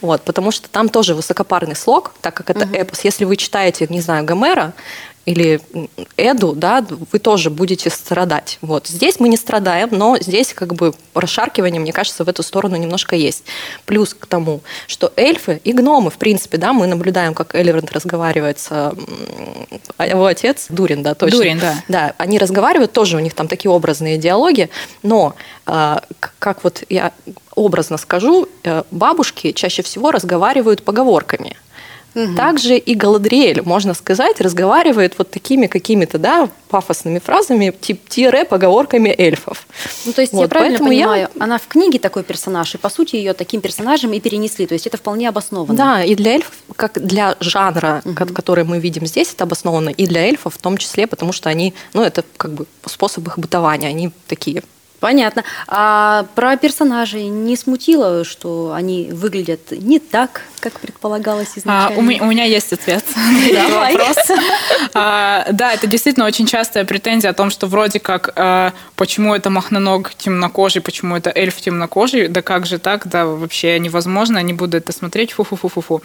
Вот, 0.00 0.22
потому 0.22 0.50
что 0.50 0.68
там 0.68 0.88
тоже 0.88 1.14
высокопарный 1.14 1.76
слог, 1.76 2.12
так 2.20 2.34
как 2.34 2.50
это 2.50 2.68
эпос. 2.72 3.00
Если 3.04 3.24
вы 3.24 3.36
читаете, 3.36 3.86
не 3.88 4.00
знаю, 4.00 4.24
Гомера, 4.24 4.74
или 5.26 5.60
Эду, 6.16 6.52
да, 6.54 6.86
вы 6.88 7.18
тоже 7.18 7.50
будете 7.50 7.90
страдать. 7.90 8.58
Вот. 8.62 8.86
Здесь 8.86 9.18
мы 9.18 9.28
не 9.28 9.36
страдаем, 9.36 9.88
но 9.90 10.16
здесь 10.18 10.54
как 10.54 10.74
бы 10.74 10.94
расшаркивание, 11.14 11.80
мне 11.80 11.92
кажется, 11.92 12.24
в 12.24 12.28
эту 12.28 12.42
сторону 12.42 12.76
немножко 12.76 13.16
есть. 13.16 13.44
Плюс 13.84 14.14
к 14.14 14.26
тому, 14.26 14.60
что 14.86 15.12
эльфы 15.16 15.60
и 15.64 15.72
гномы, 15.72 16.10
в 16.10 16.16
принципе, 16.16 16.58
да, 16.58 16.72
мы 16.72 16.86
наблюдаем, 16.86 17.34
как 17.34 17.54
Эльвард 17.54 17.92
разговаривает 17.92 18.60
с 18.60 18.92
а 19.96 20.06
его 20.06 20.26
отец, 20.26 20.66
Дурин, 20.68 21.02
да, 21.02 21.14
точно. 21.14 21.38
Дурин, 21.38 21.58
да. 21.58 21.74
Да, 21.88 22.14
они 22.18 22.38
разговаривают, 22.38 22.92
тоже 22.92 23.16
у 23.16 23.20
них 23.20 23.34
там 23.34 23.48
такие 23.48 23.70
образные 23.70 24.18
диалоги, 24.18 24.70
но 25.02 25.34
а, 25.64 26.02
как 26.38 26.62
вот 26.62 26.84
я 26.88 27.12
образно 27.54 27.96
скажу, 27.96 28.48
э, 28.62 28.82
бабушки 28.90 29.52
чаще 29.52 29.82
всего 29.82 30.12
разговаривают 30.12 30.82
поговорками. 30.82 31.56
Также 32.36 32.78
и 32.78 32.94
Галадриэль, 32.94 33.62
можно 33.62 33.92
сказать, 33.92 34.40
разговаривает 34.40 35.14
вот 35.18 35.30
такими 35.30 35.66
какими-то, 35.66 36.18
да, 36.18 36.48
пафосными 36.68 37.18
фразами, 37.18 37.74
тип 37.78 38.08
тире 38.08 38.44
поговорками 38.44 39.14
эльфов. 39.16 39.66
Ну, 40.04 40.12
то 40.12 40.22
есть 40.22 40.32
вот, 40.32 40.42
я 40.42 40.48
правильно 40.48 40.78
понимаю, 40.78 41.28
я... 41.34 41.42
она 41.42 41.58
в 41.58 41.66
книге 41.66 41.98
такой 41.98 42.22
персонаж, 42.22 42.74
и 42.74 42.78
по 42.78 42.88
сути 42.88 43.16
ее 43.16 43.34
таким 43.34 43.60
персонажем 43.60 44.12
и 44.12 44.20
перенесли, 44.20 44.66
то 44.66 44.72
есть 44.72 44.86
это 44.86 44.96
вполне 44.96 45.28
обоснованно. 45.28 45.76
Да, 45.76 46.04
и 46.04 46.14
для 46.14 46.32
эльфов, 46.32 46.54
как 46.74 47.04
для 47.04 47.36
жанра, 47.40 48.02
угу. 48.04 48.14
который 48.34 48.64
мы 48.64 48.78
видим 48.78 49.06
здесь, 49.06 49.32
это 49.34 49.44
обоснованно, 49.44 49.90
и 49.90 50.06
для 50.06 50.26
эльфов 50.26 50.54
в 50.54 50.58
том 50.58 50.78
числе, 50.78 51.06
потому 51.06 51.32
что 51.32 51.50
они, 51.50 51.74
ну, 51.92 52.02
это 52.02 52.24
как 52.36 52.52
бы 52.52 52.66
способ 52.86 53.26
их 53.28 53.38
бытования, 53.38 53.88
они 53.88 54.10
такие 54.26 54.62
Понятно. 55.00 55.44
А 55.68 56.26
про 56.34 56.56
персонажей 56.56 57.28
не 57.28 57.56
смутило, 57.56 58.24
что 58.24 58.72
они 58.74 59.10
выглядят 59.12 59.70
не 59.70 59.98
так, 59.98 60.42
как 60.60 60.80
предполагалось 60.80 61.52
изначально? 61.56 61.96
А, 61.96 61.98
у, 61.98 62.02
меня, 62.02 62.22
у 62.22 62.26
меня 62.26 62.44
есть 62.44 62.72
ответ 62.72 63.04
на 63.52 63.80
вопрос. 63.80 64.16
А, 64.94 65.46
да, 65.52 65.72
это 65.72 65.86
действительно 65.86 66.26
очень 66.26 66.46
частая 66.46 66.84
претензия 66.84 67.30
о 67.30 67.34
том, 67.34 67.50
что 67.50 67.66
вроде 67.66 68.00
как, 68.00 68.32
а, 68.36 68.72
почему 68.96 69.34
это 69.34 69.50
махноног 69.50 70.14
темнокожий, 70.14 70.80
почему 70.80 71.16
это 71.16 71.30
эльф 71.34 71.56
темнокожий, 71.56 72.28
да 72.28 72.42
как 72.42 72.66
же 72.66 72.78
так, 72.78 73.06
да 73.06 73.26
вообще 73.26 73.78
невозможно, 73.78 74.42
не 74.42 74.54
буду 74.54 74.76
это 74.78 74.92
смотреть, 74.92 75.32
фу-фу-фу-фу-фу. 75.32 76.02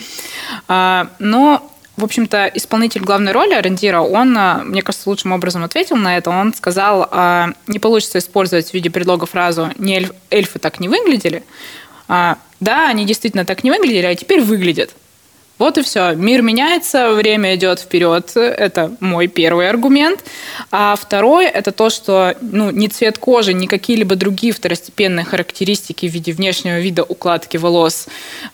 А, 0.67 1.07
но 1.19 1.70
в 1.97 2.03
общем-то, 2.03 2.51
исполнитель 2.55 3.01
главной 3.01 3.31
роли 3.31 3.53
Арендира, 3.53 3.99
он, 3.99 4.35
а, 4.37 4.63
мне 4.63 4.81
кажется, 4.81 5.09
лучшим 5.09 5.33
образом 5.33 5.63
ответил 5.63 5.97
на 5.97 6.17
это. 6.17 6.29
Он 6.29 6.53
сказал, 6.53 7.07
а, 7.11 7.51
не 7.67 7.79
получится 7.79 8.19
использовать 8.19 8.69
в 8.69 8.73
виде 8.73 8.89
предлога 8.89 9.25
фразу 9.25 9.69
«не 9.77 9.97
эльф, 9.97 10.11
эльфы 10.29 10.59
так 10.59 10.79
не 10.79 10.87
выглядели». 10.87 11.43
А, 12.07 12.37
да, 12.59 12.89
они 12.89 13.05
действительно 13.05 13.45
так 13.45 13.63
не 13.63 13.71
выглядели, 13.71 14.05
а 14.05 14.15
теперь 14.15 14.41
выглядят. 14.41 14.91
Вот 15.61 15.77
и 15.77 15.83
все. 15.83 16.15
Мир 16.15 16.41
меняется, 16.41 17.11
время 17.11 17.53
идет 17.53 17.79
вперед. 17.81 18.35
Это 18.35 18.95
мой 18.99 19.27
первый 19.27 19.69
аргумент. 19.69 20.19
А 20.71 20.95
второй– 20.95 21.45
это 21.53 21.71
то, 21.71 21.91
что 21.91 22.35
ну, 22.41 22.71
ни 22.71 22.87
цвет 22.87 23.19
кожи, 23.19 23.53
ни 23.53 23.67
какие-либо 23.67 24.15
другие 24.15 24.53
второстепенные 24.53 25.23
характеристики 25.23 26.07
в 26.07 26.11
виде 26.11 26.31
внешнего 26.31 26.79
вида 26.79 27.03
укладки 27.03 27.57
волос 27.57 28.07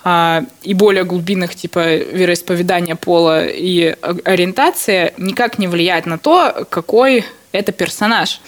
а, 0.03 0.43
и 0.63 0.73
более 0.73 1.05
глубинных 1.05 1.55
типа 1.55 1.95
вероисповедания 1.95 2.97
пола 2.97 3.45
и 3.45 3.95
ориентации 4.25 5.13
никак 5.17 5.59
не 5.59 5.67
влияют 5.69 6.07
на 6.07 6.17
то, 6.17 6.67
какой 6.69 7.23
это 7.57 7.71
персонаж 7.71 8.41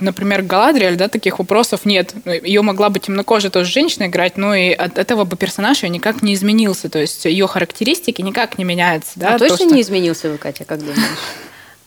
например, 0.00 0.42
Галадриэль, 0.42 0.96
да, 0.96 1.08
таких 1.08 1.38
вопросов 1.38 1.84
нет. 1.84 2.14
Ее 2.24 2.62
могла 2.62 2.90
бы 2.90 2.98
темнокожая 2.98 3.50
тоже 3.50 3.70
женщина 3.70 4.06
играть, 4.06 4.36
но 4.36 4.54
и 4.54 4.72
от 4.72 4.98
этого 4.98 5.24
бы 5.24 5.36
персонаж 5.36 5.82
ее 5.82 5.90
никак 5.90 6.22
не 6.22 6.34
изменился. 6.34 6.88
То 6.88 6.98
есть 6.98 7.24
ее 7.24 7.46
характеристики 7.46 8.22
никак 8.22 8.58
не 8.58 8.64
меняются. 8.64 9.12
Да, 9.16 9.34
а 9.34 9.38
точно 9.38 9.56
что... 9.56 9.74
не 9.74 9.82
изменился 9.82 10.30
вы, 10.30 10.38
Катя, 10.38 10.64
как 10.64 10.80
думаешь? 10.80 10.98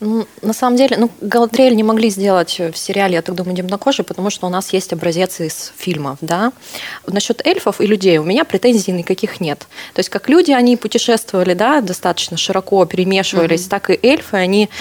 Ну, 0.03 0.25
на 0.41 0.53
самом 0.53 0.77
деле, 0.77 0.97
ну, 0.97 1.11
Галадриэль 1.21 1.75
не 1.75 1.83
могли 1.83 2.09
сделать 2.09 2.57
в 2.57 2.75
сериале, 2.75 3.13
я 3.13 3.21
так 3.21 3.35
думаю, 3.35 3.55
темнокожий, 3.55 4.03
потому 4.03 4.31
что 4.31 4.47
у 4.47 4.49
нас 4.49 4.73
есть 4.73 4.91
образец 4.93 5.39
из 5.39 5.71
фильмов, 5.77 6.17
да. 6.21 6.53
Насчет 7.05 7.45
эльфов 7.45 7.79
и 7.79 7.85
людей 7.85 8.17
у 8.17 8.23
меня 8.23 8.43
претензий 8.43 8.93
никаких 8.93 9.39
нет. 9.39 9.67
То 9.93 9.99
есть, 9.99 10.09
как 10.09 10.27
люди, 10.27 10.53
они 10.53 10.75
путешествовали, 10.75 11.53
да, 11.53 11.81
достаточно 11.81 12.35
широко 12.35 12.83
перемешивались, 12.85 13.61
угу. 13.61 13.69
так 13.69 13.91
и 13.91 13.99
эльфы, 14.01 14.37
они 14.37 14.71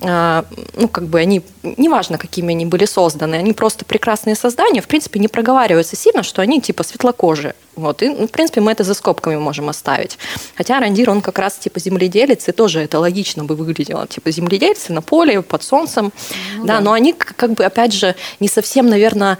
ну, 0.00 0.88
как 0.88 1.04
бы 1.04 1.20
они, 1.20 1.42
неважно, 1.62 2.16
какими 2.16 2.54
они 2.54 2.64
были 2.64 2.86
созданы, 2.86 3.34
они 3.34 3.52
просто 3.52 3.84
прекрасные 3.84 4.34
создания, 4.34 4.80
в 4.80 4.86
принципе, 4.86 5.20
не 5.20 5.28
проговариваются 5.28 5.94
сильно, 5.96 6.22
что 6.22 6.40
они 6.40 6.60
типа 6.60 6.84
светлокожие. 6.84 7.54
Вот. 7.76 8.02
И, 8.02 8.08
ну, 8.08 8.26
в 8.26 8.30
принципе, 8.30 8.60
мы 8.60 8.72
это 8.72 8.82
за 8.82 8.94
скобками 8.94 9.36
можем 9.36 9.68
оставить. 9.68 10.18
Хотя 10.54 10.80
Рандир, 10.80 11.10
он 11.10 11.20
как 11.20 11.38
раз 11.38 11.56
типа 11.56 11.80
земледелец, 11.80 12.48
и 12.48 12.52
тоже 12.52 12.80
это 12.80 12.98
логично 12.98 13.44
бы 13.44 13.54
выглядело. 13.54 14.06
Типа 14.06 14.30
земледельцы 14.30 14.92
на 14.92 15.02
поле, 15.02 15.42
под 15.42 15.62
солнцем. 15.62 16.12
Ну, 16.56 16.66
да, 16.66 16.78
да, 16.78 16.80
но 16.80 16.92
они 16.92 17.12
как 17.12 17.52
бы, 17.52 17.64
опять 17.64 17.92
же, 17.92 18.14
не 18.38 18.48
совсем, 18.48 18.86
наверное, 18.86 19.38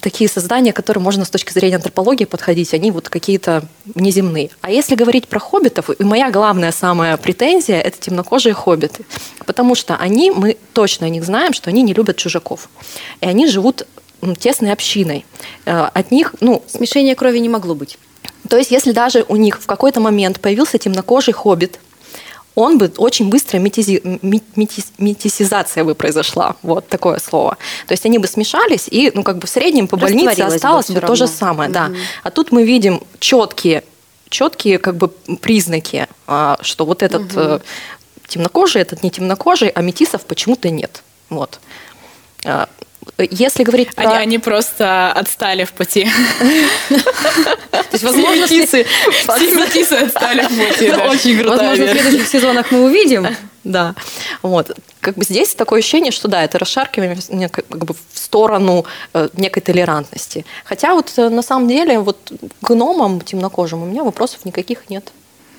такие 0.00 0.28
создания, 0.28 0.72
которые 0.72 1.02
можно 1.02 1.24
с 1.24 1.30
точки 1.30 1.52
зрения 1.52 1.76
антропологии 1.76 2.24
подходить, 2.24 2.74
они 2.74 2.90
вот 2.90 3.08
какие-то 3.08 3.64
внеземные. 3.94 4.50
А 4.60 4.70
если 4.70 4.94
говорить 4.94 5.28
про 5.28 5.38
хоббитов, 5.38 5.90
и 5.90 6.04
моя 6.04 6.30
главная 6.30 6.72
самая 6.72 7.16
претензия– 7.16 7.80
это 7.82 7.98
темнокожие 7.98 8.54
хоббиты. 8.54 9.04
Потому 9.46 9.74
что 9.74 9.96
они, 9.96 10.30
мы 10.30 10.56
точно 10.72 11.06
о 11.06 11.10
них 11.10 11.24
знаем, 11.24 11.52
что 11.52 11.70
они 11.70 11.82
не 11.82 11.94
любят 11.94 12.16
чужаков. 12.16 12.68
И 13.20 13.26
они 13.26 13.46
живут 13.46 13.86
тесной 14.38 14.72
общиной. 14.72 15.26
Э, 15.66 15.88
от 15.92 16.10
них, 16.10 16.34
ну... 16.40 16.62
Смешения 16.66 17.14
крови 17.14 17.38
не 17.40 17.48
могло 17.48 17.74
быть. 17.74 17.98
То 18.48 18.56
есть, 18.56 18.70
если 18.70 18.92
даже 18.92 19.24
у 19.28 19.36
них 19.36 19.60
в 19.60 19.66
какой-то 19.66 20.00
момент 20.00 20.40
появился 20.40 20.78
темнокожий 20.78 21.34
хоббит, 21.34 21.78
он 22.54 22.78
бы 22.78 22.92
очень 22.98 23.28
быстро 23.28 23.58
метизи, 23.58 24.00
метис, 24.22 24.92
метисизация 24.98 25.84
бы 25.84 25.94
произошла, 25.94 26.56
вот 26.62 26.88
такое 26.88 27.18
слово. 27.18 27.56
То 27.86 27.92
есть 27.92 28.06
они 28.06 28.18
бы 28.18 28.26
смешались, 28.26 28.86
и 28.88 29.10
ну 29.14 29.22
как 29.22 29.38
бы 29.38 29.46
в 29.46 29.50
среднем 29.50 29.88
по 29.88 29.96
больнице 29.96 30.42
осталось 30.42 30.88
бы, 30.88 31.00
бы 31.00 31.06
то 31.06 31.14
же 31.16 31.26
самое, 31.26 31.70
mm-hmm. 31.70 31.72
да. 31.72 31.90
А 32.22 32.30
тут 32.30 32.52
мы 32.52 32.64
видим 32.64 33.02
четкие, 33.18 33.82
четкие 34.28 34.78
как 34.78 34.96
бы 34.96 35.08
признаки, 35.40 36.06
а, 36.26 36.58
что 36.60 36.86
вот 36.86 37.02
этот 37.02 37.22
mm-hmm. 37.22 37.62
темнокожий, 38.28 38.82
этот 38.82 39.02
не 39.02 39.10
темнокожий, 39.10 39.68
а 39.68 39.82
метисов 39.82 40.24
почему-то 40.24 40.70
нет. 40.70 41.02
Вот. 41.30 41.58
Если 43.18 43.62
говорить 43.62 43.94
про... 43.94 44.10
Они, 44.10 44.22
они 44.22 44.38
просто 44.38 45.12
отстали 45.12 45.64
в 45.64 45.72
пути. 45.72 46.08
То 46.88 47.78
есть, 47.92 48.04
возможно, 48.04 48.40
метисы 48.40 49.94
отстали 49.94 50.42
в 50.42 50.48
пути. 50.48 50.90
Очень 50.90 51.38
круто. 51.38 51.56
Возможно, 51.56 51.86
в 51.86 51.90
следующих 51.90 52.28
сезонах 52.28 52.70
мы 52.72 52.84
увидим. 52.84 53.26
Да, 53.62 53.94
вот. 54.42 54.76
Как 55.00 55.16
бы 55.16 55.24
здесь 55.24 55.54
такое 55.54 55.78
ощущение, 55.78 56.12
что 56.12 56.28
да, 56.28 56.44
это 56.44 56.58
расшаркивание 56.58 57.48
как 57.48 57.66
бы 57.66 57.94
в 57.94 58.18
сторону 58.18 58.84
э, 59.14 59.28
некой 59.34 59.62
толерантности. 59.62 60.44
Хотя 60.64 60.94
вот 60.94 61.12
э, 61.16 61.30
на 61.30 61.40
самом 61.40 61.68
деле 61.68 61.98
вот 61.98 62.30
гномам 62.60 63.20
темнокожим 63.22 63.82
у 63.82 63.86
меня 63.86 64.04
вопросов 64.04 64.44
никаких 64.44 64.90
нет 64.90 65.12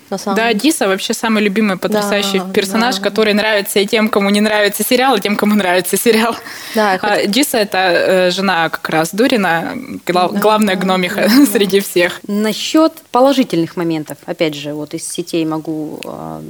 на 0.10 0.18
самом 0.18 0.38
Да, 0.38 0.54
Диса 0.54 0.88
вообще 0.88 1.14
самый 1.14 1.44
любимый, 1.44 1.78
потрясающий 1.78 2.40
да, 2.40 2.50
персонаж, 2.54 2.98
да. 2.98 3.02
который 3.02 3.34
нравится 3.34 3.80
и 3.80 3.86
тем, 3.86 4.10
кому 4.10 4.30
не 4.30 4.42
нравится 4.42 4.84
сериал, 4.84 5.16
и 5.16 5.20
тем, 5.20 5.36
кому 5.36 5.56
нравится 5.56 5.98
сериал. 5.98 6.36
Да, 6.76 7.00
а, 7.02 7.26
Диса– 7.26 7.58
это 7.60 7.78
э, 7.78 8.32
жена 8.32 8.70
как 8.70 8.90
раз 8.90 9.10
Дурина, 9.14 9.74
глав, 10.06 10.34
да, 10.34 10.40
главная 10.40 10.76
гномиха 10.76 11.28
да, 11.28 11.46
среди 11.46 11.80
всех. 11.80 12.20
Насчет 12.28 12.94
положительных 13.12 13.76
моментов, 13.78 14.18
опять 14.26 14.56
же, 14.56 14.74
вот 14.74 14.94
из 14.94 15.08
сетей 15.10 15.46
могу 15.46 16.00
э, 16.04 16.42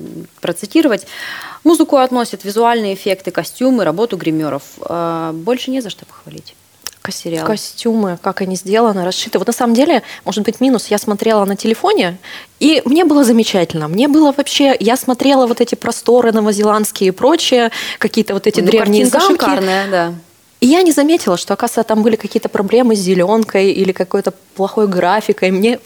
процитировать. 0.42 1.08
Музыку 1.64 1.98
относят 1.98 2.44
визуальные 2.44 2.94
эффекты, 2.94 3.32
костюмы, 3.32 3.84
работу 3.84 4.18
гримеров. 4.18 4.64
Э, 4.82 5.32
больше 5.34 5.72
не 5.72 5.82
за 5.82 5.90
что 5.90 6.06
похвалить 6.06 6.56
сериал. 7.12 7.46
Костюмы, 7.46 8.18
как 8.22 8.42
они 8.42 8.56
сделаны, 8.56 9.06
расшиты. 9.06 9.38
Вот 9.38 9.48
на 9.48 9.54
самом 9.54 9.74
деле, 9.74 10.04
может 10.24 10.44
быть, 10.44 10.62
минус, 10.62 10.88
я 10.88 10.98
смотрела 10.98 11.46
на 11.46 11.56
телефоне, 11.56 12.18
и 12.60 12.82
мне 12.86 13.06
было 13.06 13.24
замечательно. 13.24 13.88
Мне 13.88 14.08
было 14.08 14.34
вообще... 14.36 14.76
Я 14.80 14.98
смотрела 14.98 15.48
вот 15.48 15.62
эти 15.62 15.76
просторы 15.76 16.32
новозеландские 16.32 17.10
и 17.10 17.12
прочее, 17.12 17.72
какие-то 18.00 18.34
вот 18.34 18.48
эти 18.48 18.62
ну, 18.62 18.68
древние 18.68 19.06
замки. 19.06 19.34
шикарная, 19.34 19.88
да. 19.90 20.14
И 20.62 20.68
я 20.68 20.84
не 20.84 20.92
заметила, 20.92 21.38
что, 21.38 21.54
оказывается, 21.54 21.84
там 21.84 22.02
были 22.02 22.16
какие-то 22.16 22.48
проблемы 22.50 22.96
с 22.96 23.00
зеленкой 23.00 23.72
или 23.72 23.92
какой-то 23.92 24.32
плохой 24.56 24.88
графикой. 24.88 25.52
Мне 25.52 25.80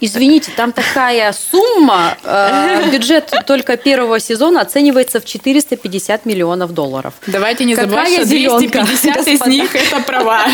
Извините, 0.00 0.50
там 0.56 0.72
такая 0.72 1.32
сумма, 1.32 2.16
э, 2.24 2.90
бюджет 2.90 3.32
только 3.46 3.76
первого 3.76 4.18
сезона 4.18 4.62
оценивается 4.62 5.20
в 5.20 5.26
450 5.26 6.24
миллионов 6.24 6.72
долларов. 6.72 7.14
Давайте 7.26 7.64
не 7.64 7.74
забывать, 7.74 8.12
что 8.12 8.24
250 8.26 9.28
из 9.28 9.46
них 9.46 9.74
это 9.74 10.00
права. 10.00 10.46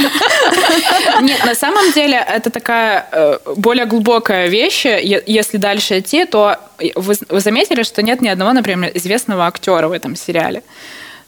Нет, 1.23 1.45
на 1.45 1.55
самом 1.55 1.93
деле 1.93 2.17
это 2.29 2.51
такая 2.51 3.09
э, 3.13 3.39
более 3.57 3.87
глубокая 3.87 4.49
вещь. 4.49 4.85
Если 4.85 5.59
дальше 5.59 6.01
идти, 6.01 6.25
то 6.25 6.57
вы 6.97 7.15
заметили, 7.41 7.85
что 7.85 8.03
нет 8.03 8.21
ни 8.21 8.29
одного, 8.29 8.53
например, 8.53 8.91
известного 8.95 9.47
актера 9.47 9.87
в 9.89 9.93
этом 9.93 10.17
сериале 10.17 10.63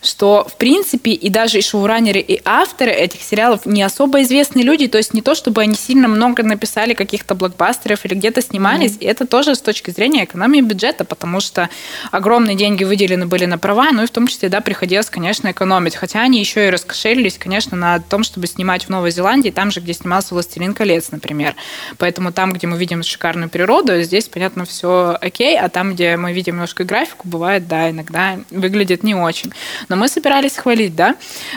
что, 0.02 0.47
в 0.49 0.56
принципе, 0.56 1.12
и 1.12 1.28
даже 1.30 1.59
и 1.59 1.62
шоураннеры, 1.62 2.21
и 2.21 2.40
авторы 2.44 2.90
этих 2.90 3.23
сериалов 3.23 3.66
не 3.66 3.82
особо 3.82 4.23
известные 4.23 4.64
люди, 4.64 4.88
то 4.88 4.99
есть 4.99 5.14
не 5.14 5.23
то, 5.23 5.35
чтобы 5.35 5.62
они 5.62 5.75
сильно 5.75 6.09
много 6.09 6.42
написали 6.42 6.94
каких-то 6.94 7.35
блокбастеров 7.35 8.04
или 8.04 8.14
где-то 8.14 8.42
снимались, 8.42 8.92
mm-hmm. 8.92 9.04
и 9.04 9.06
это 9.06 9.26
тоже 9.26 9.54
с 9.54 9.61
точки 9.61 9.90
зрения 9.90 10.25
экономии 10.25 10.61
бюджета, 10.61 11.04
потому 11.04 11.40
что 11.40 11.68
огромные 12.11 12.56
деньги 12.56 12.85
выделены 12.85 13.26
были 13.26 13.47
на 13.47 13.59
права, 13.59 13.90
ну 13.92 14.02
и 14.02 14.06
в 14.06 14.11
том 14.11 14.26
числе, 14.26 14.49
да, 14.49 14.61
приходилось, 14.61 15.11
конечно, 15.11 15.50
экономить, 15.50 15.97
хотя 15.97 16.23
они 16.23 16.40
еще 16.40 16.66
и 16.66 16.71
раскошелились, 16.71 17.38
конечно, 17.38 17.76
на 17.76 18.00
том, 18.00 18.25
чтобы 18.25 18.47
снимать 18.47 18.85
в 18.85 18.88
Новой 18.88 19.11
Зеландии, 19.11 19.50
там 19.50 19.71
же, 19.71 19.80
где 19.80 19.92
снимался 19.92 20.35
«Властелин 20.35 20.75
колец», 20.75 21.11
например. 21.11 21.54
Поэтому 21.99 22.32
там, 22.32 22.52
где 22.52 22.66
мы 22.66 22.76
видим 22.76 23.02
шикарную 23.02 23.49
природу, 23.49 24.00
здесь, 24.02 24.28
понятно, 24.28 24.64
все 24.64 25.16
окей, 25.21 25.59
а 25.59 25.68
там, 25.68 25.94
где 25.94 26.16
мы 26.16 26.32
видим 26.32 26.54
немножко 26.54 26.85
графику, 26.85 27.26
бывает, 27.28 27.66
да, 27.66 27.90
иногда 27.90 28.38
выглядит 28.50 29.02
не 29.02 29.14
очень. 29.14 29.52
Но 29.92 29.99
мы 29.99 30.08
собирались 30.08 30.56
хвалить, 30.56 30.96
да? 30.96 31.16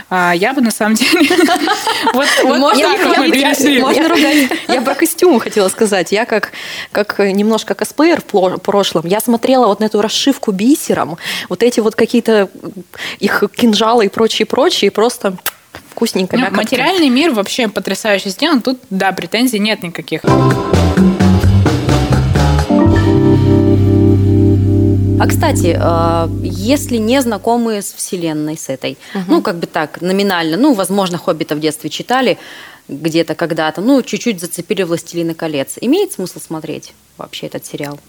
А, 0.10 0.34
я 0.36 0.51
бы 0.51 0.60
на 0.60 0.70
самом 0.70 0.96
деле... 0.96 1.30
Вот. 2.13 2.27
Можно 3.80 4.10
ругать. 4.10 4.51
Я 4.68 4.82
про 4.82 4.94
костюмы 4.94 5.39
хотела 5.39 5.70
сказать. 5.70 6.12
Я 6.12 6.25
как, 6.25 6.51
как 6.92 7.20
немножко 7.20 7.75
косплеер 7.75 8.22
в 8.22 8.58
прошлом, 8.58 9.06
я 9.06 9.22
смотрела 9.22 9.68
вот 9.68 9.80
на 9.80 9.86
эту 9.86 10.01
расшивку 10.01 10.51
бисером, 10.51 11.18
вот 11.48 11.63
эти 11.63 11.80
вот 11.80 11.96
какие-то 11.96 12.50
их 13.20 13.44
кинжалы 13.56 14.08
и 14.08 14.10
прочее, 14.10 14.92
просто 14.92 15.38
вкусненько. 15.92 16.38
Ну, 16.38 16.51
материальный 16.51 17.08
мир 17.08 17.32
вообще 17.32 17.70
потрясающе 17.70 18.32
сделан. 18.32 18.62
Тут, 18.62 18.80
да, 18.89 19.13
претензий 19.13 19.60
нет 19.60 19.82
никаких. 19.82 20.24
А 25.25 25.27
кстати, 25.27 25.75
э, 25.75 26.27
если 26.44 26.98
не 26.98 27.20
знакомые 27.20 27.82
с 27.82 27.94
вселенной, 27.94 28.58
с 28.58 28.70
этой, 28.70 28.96
угу. 29.15 29.24
ну 29.27 29.41
как 29.41 29.58
бы 29.58 29.65
так 29.65 30.01
номинально, 30.01 30.55
ну 30.55 30.74
возможно 30.74 31.17
Хоббита 31.17 31.55
в 31.55 31.60
детстве 31.60 31.89
читали 31.89 32.38
где-то 32.88 33.34
когда-то, 33.34 33.82
ну 33.82 34.03
чуть-чуть 34.03 34.39
зацепили 34.39 34.84
Властелина 34.84 35.34
колец, 35.34 35.79
имеет 35.82 36.12
смысл 36.12 36.39
смотреть 36.39 36.94
вообще 37.17 37.48
этот 37.48 37.65
сериал? 37.65 38.00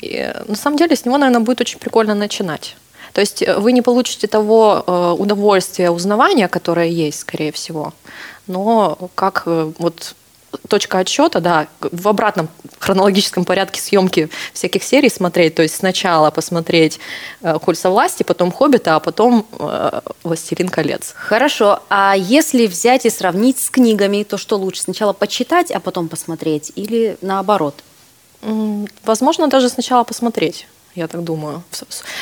И, 0.00 0.32
на 0.48 0.54
самом 0.54 0.78
деле 0.78 0.96
с 0.96 1.04
него, 1.04 1.18
наверное, 1.18 1.44
будет 1.44 1.60
очень 1.60 1.78
прикольно 1.78 2.14
начинать. 2.14 2.76
То 3.12 3.20
есть 3.20 3.42
э, 3.42 3.58
вы 3.58 3.72
не 3.72 3.82
получите 3.82 4.26
того 4.26 4.84
э, 4.86 5.22
удовольствия 5.22 5.90
узнавания, 5.90 6.48
которое 6.48 6.88
есть, 6.88 7.20
скорее 7.20 7.52
всего, 7.52 7.92
но 8.46 9.10
как 9.14 9.42
э, 9.44 9.70
вот 9.78 10.14
точка 10.68 10.98
отсчета, 10.98 11.40
да, 11.40 11.68
в 11.80 12.08
обратном 12.08 12.48
хронологическом 12.78 13.44
порядке 13.44 13.80
съемки 13.80 14.28
всяких 14.52 14.82
серий 14.82 15.08
смотреть, 15.08 15.54
то 15.54 15.62
есть 15.62 15.76
сначала 15.76 16.30
посмотреть 16.30 16.98
э, 17.42 17.58
«Кольца 17.58 17.90
власти», 17.90 18.22
потом 18.22 18.50
«Хоббита», 18.50 18.96
а 18.96 19.00
потом 19.00 19.46
э, 19.58 20.00
«Властелин 20.22 20.68
колец». 20.68 21.14
Хорошо, 21.14 21.80
а 21.88 22.14
если 22.16 22.66
взять 22.66 23.06
и 23.06 23.10
сравнить 23.10 23.58
с 23.58 23.70
книгами, 23.70 24.22
то 24.22 24.36
что 24.36 24.56
лучше, 24.56 24.82
сначала 24.82 25.12
почитать, 25.12 25.70
а 25.70 25.80
потом 25.80 26.08
посмотреть 26.08 26.72
или 26.74 27.16
наоборот? 27.20 27.74
Возможно, 29.04 29.46
даже 29.46 29.68
сначала 29.68 30.02
посмотреть 30.04 30.66
я 30.94 31.08
так 31.08 31.22
думаю. 31.24 31.62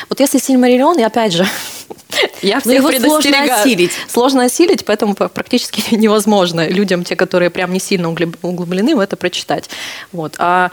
Вот 0.09 0.21
если 0.21 0.39
Сильмариллион, 0.39 0.99
и 0.99 1.03
опять 1.03 1.33
же, 1.33 1.47
я 2.43 2.61
всех 2.61 2.83
его 2.83 2.93
сложно 2.93 3.43
осилить. 3.43 3.93
Сложно 4.09 4.45
осилить, 4.45 4.85
поэтому 4.85 5.15
практически 5.15 5.95
невозможно 5.95 6.69
людям, 6.69 7.05
те, 7.05 7.17
которые 7.17 7.51
прям 7.51 7.73
не 7.73 7.81
сильно 7.81 8.09
углублены, 8.09 8.95
в 8.95 9.01
это 9.01 9.17
прочитать. 9.17 9.71
Вот. 10.13 10.37
А, 10.39 10.71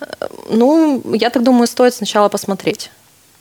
э, 0.00 0.06
ну, 0.50 1.02
я 1.14 1.30
так 1.30 1.42
думаю, 1.42 1.66
стоит 1.66 1.94
сначала 1.94 2.28
посмотреть 2.28 2.90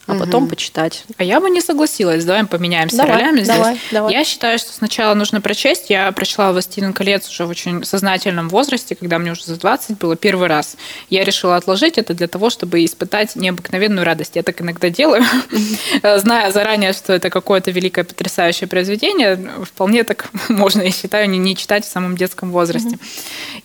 а 0.07 0.13
угу. 0.13 0.19
потом 0.19 0.47
почитать. 0.47 1.03
А 1.17 1.23
я 1.23 1.39
бы 1.39 1.49
не 1.49 1.61
согласилась. 1.61 2.23
Давай 2.25 2.45
поменяемся 2.45 2.97
давай, 2.97 3.13
ролями 3.13 3.41
здесь. 3.41 3.55
Давай, 3.55 3.79
давай. 3.91 4.13
Я 4.13 4.23
считаю, 4.23 4.59
что 4.59 4.71
сначала 4.71 5.15
нужно 5.15 5.41
прочесть. 5.41 5.89
Я 5.89 6.11
прочла 6.11 6.51
«Властелин 6.51 6.93
колец» 6.93 7.27
уже 7.27 7.45
в 7.45 7.49
очень 7.49 7.83
сознательном 7.83 8.49
возрасте, 8.49 8.95
когда 8.95 9.17
мне 9.17 9.31
уже 9.31 9.45
за 9.45 9.57
20 9.57 9.97
было 9.97 10.15
первый 10.15 10.47
раз. 10.47 10.77
Я 11.09 11.23
решила 11.23 11.55
отложить 11.55 11.97
это 11.97 12.13
для 12.13 12.27
того, 12.27 12.51
чтобы 12.51 12.85
испытать 12.85 13.35
необыкновенную 13.35 14.05
радость. 14.05 14.35
Я 14.35 14.43
так 14.43 14.61
иногда 14.61 14.89
делаю, 14.89 15.23
зная 16.17 16.51
заранее, 16.51 16.93
что 16.93 17.11
это 17.13 17.31
какое-то 17.31 17.71
великое 17.71 18.03
потрясающее 18.03 18.67
произведение. 18.67 19.49
Вполне 19.63 20.03
так 20.03 20.29
можно, 20.49 20.83
я 20.83 20.91
считаю, 20.91 21.27
не, 21.29 21.39
не 21.39 21.55
читать 21.55 21.83
в 21.83 21.89
самом 21.89 22.15
детском 22.15 22.51
возрасте. 22.51 22.99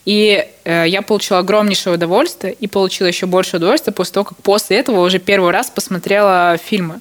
И 0.06 0.46
э, 0.64 0.84
я 0.88 1.02
получила 1.02 1.40
огромнейшее 1.40 1.94
удовольствие 1.94 2.54
и 2.54 2.66
получила 2.66 3.08
еще 3.08 3.26
больше 3.26 3.56
удовольствия 3.56 3.92
после 3.92 4.14
того, 4.14 4.24
как 4.24 4.38
после 4.38 4.78
этого 4.78 5.04
уже 5.04 5.18
первый 5.18 5.50
раз 5.50 5.68
посмотрела 5.68 6.29
смотрела 6.30 6.56
фильмы. 6.58 7.00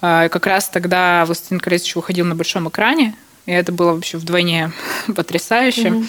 А, 0.00 0.28
как 0.28 0.46
раз 0.46 0.68
тогда 0.68 1.24
«Властелин 1.26 1.60
колец» 1.60 1.94
выходил 1.94 2.24
на 2.24 2.34
большом 2.34 2.68
экране, 2.68 3.14
и 3.46 3.52
это 3.52 3.72
было 3.72 3.92
вообще 3.92 4.16
вдвойне 4.18 4.72
потрясающе. 5.16 6.04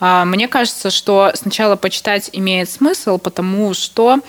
Mm-hmm. 0.00 0.24
Мне 0.24 0.48
кажется, 0.48 0.90
что 0.90 1.30
сначала 1.34 1.76
почитать 1.76 2.30
имеет 2.32 2.68
смысл, 2.68 3.18
потому 3.18 3.74
что 3.74 4.20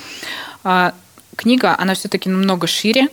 а, 0.64 0.94
книга, 1.36 1.76
она 1.78 1.96
все-таки 1.96 2.30
намного 2.30 2.68
шире, 2.68 3.08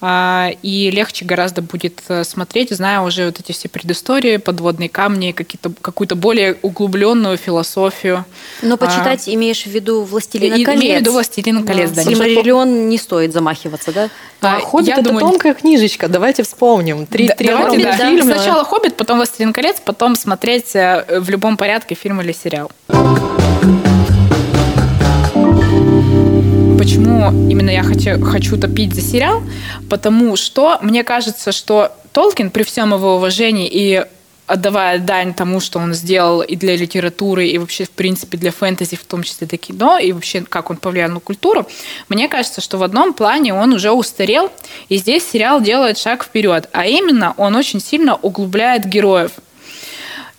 и 0.00 0.90
легче 0.92 1.24
гораздо 1.24 1.62
будет 1.62 2.02
э, 2.08 2.24
смотреть, 2.24 2.70
зная 2.70 3.00
уже 3.00 3.26
вот 3.26 3.40
эти 3.40 3.52
все 3.52 3.68
предыстории, 3.68 4.36
подводные 4.36 4.88
камни, 4.88 5.32
какие-то, 5.32 5.70
какую-то 5.80 6.14
более 6.14 6.58
углубленную 6.62 7.38
философию. 7.38 8.24
Но 8.60 8.76
почитать 8.76 9.26
а, 9.28 9.34
имеешь 9.34 9.62
в 9.62 9.68
виду 9.68 10.02
«Властелина 10.02 10.54
и, 10.54 10.64
колец»? 10.64 10.80
Имею 10.80 10.96
в 10.96 11.00
виду 11.00 11.12
«Властелина 11.12 11.60
да. 11.62 11.66
колец», 11.66 11.90
да. 11.90 12.02
Сильмариллион 12.02 12.88
не 12.88 12.98
стоит 12.98 13.32
замахиваться, 13.32 13.92
да? 13.92 14.10
А, 14.42 14.60
«Хоббит»— 14.60 14.88
это 14.90 15.02
думаю... 15.02 15.20
тонкая 15.20 15.54
книжечка, 15.54 16.08
давайте 16.08 16.42
вспомним. 16.42 17.06
Три, 17.06 17.28
да, 17.28 17.34
три 17.34 17.48
давайте, 17.48 17.82
да. 17.82 17.96
фильма. 17.96 18.34
Сначала 18.34 18.64
«Хоббит», 18.64 18.96
потом 18.96 19.16
«Властелин 19.18 19.54
колец», 19.54 19.76
потом 19.82 20.16
смотреть 20.16 20.74
э, 20.74 21.20
в 21.20 21.30
любом 21.30 21.56
порядке 21.56 21.94
фильм 21.94 22.20
или 22.20 22.32
сериал. 22.32 22.70
Почему 26.76 27.28
именно 27.48 27.70
я 27.70 27.84
хочу, 27.84 28.20
хочу 28.20 28.56
топить 28.56 28.94
за 28.94 29.00
сериал? 29.00 29.42
Потому 29.88 30.34
что 30.34 30.78
мне 30.82 31.04
кажется, 31.04 31.52
что 31.52 31.92
Толкин 32.12 32.50
при 32.50 32.64
всем 32.64 32.92
его 32.92 33.14
уважении 33.16 33.68
и 33.70 34.04
отдавая 34.46 34.98
дань 34.98 35.34
тому, 35.34 35.60
что 35.60 35.78
он 35.78 35.94
сделал 35.94 36.42
и 36.42 36.56
для 36.56 36.76
литературы, 36.76 37.46
и 37.46 37.58
вообще, 37.58 37.84
в 37.84 37.90
принципе, 37.90 38.36
для 38.38 38.50
фэнтези, 38.50 38.96
в 38.96 39.04
том 39.04 39.22
числе 39.22 39.46
для 39.46 39.56
кино, 39.56 39.98
и 39.98 40.12
вообще, 40.12 40.42
как 40.42 40.68
он 40.68 40.76
повлиял 40.76 41.10
на 41.10 41.20
культуру, 41.20 41.66
мне 42.08 42.28
кажется, 42.28 42.60
что 42.60 42.76
в 42.76 42.82
одном 42.82 43.14
плане 43.14 43.54
он 43.54 43.72
уже 43.72 43.92
устарел, 43.92 44.50
и 44.88 44.96
здесь 44.96 45.24
сериал 45.24 45.60
делает 45.60 45.96
шаг 45.96 46.24
вперед. 46.24 46.68
А 46.72 46.86
именно, 46.86 47.34
он 47.36 47.54
очень 47.54 47.80
сильно 47.80 48.16
углубляет 48.16 48.84
героев. 48.84 49.30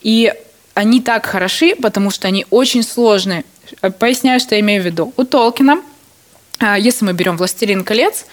И 0.01 0.33
они 0.73 1.01
так 1.01 1.25
хороши, 1.25 1.75
потому 1.75 2.11
что 2.11 2.27
они 2.27 2.45
очень 2.49 2.83
сложные. 2.83 3.45
Поясняю, 3.99 4.41
что 4.41 4.55
я 4.55 4.61
имею 4.61 4.83
в 4.83 4.85
виду. 4.85 5.13
У 5.15 5.23
Толкина– 5.23 5.81
если 6.77 7.05
мы 7.05 7.13
берем 7.13 7.37
«Властелин 7.37 7.83
колец», 7.83 8.25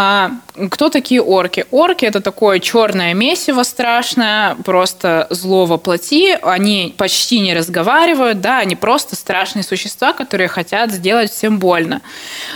а, 0.00 0.30
кто 0.70 0.90
такие 0.90 1.20
орки? 1.20 1.66
Орки– 1.72 2.04
это 2.06 2.20
такое 2.20 2.60
черное 2.60 3.14
месиво 3.14 3.64
страшное, 3.64 4.54
просто 4.64 5.26
зло 5.30 5.66
воплоти. 5.66 6.38
Они 6.40 6.94
почти 6.96 7.40
не 7.40 7.52
разговаривают, 7.52 8.40
да, 8.40 8.58
они 8.58 8.76
просто 8.76 9.16
страшные 9.16 9.64
существа, 9.64 10.12
которые 10.12 10.46
хотят 10.46 10.92
сделать 10.92 11.32
всем 11.32 11.58
больно. 11.58 12.00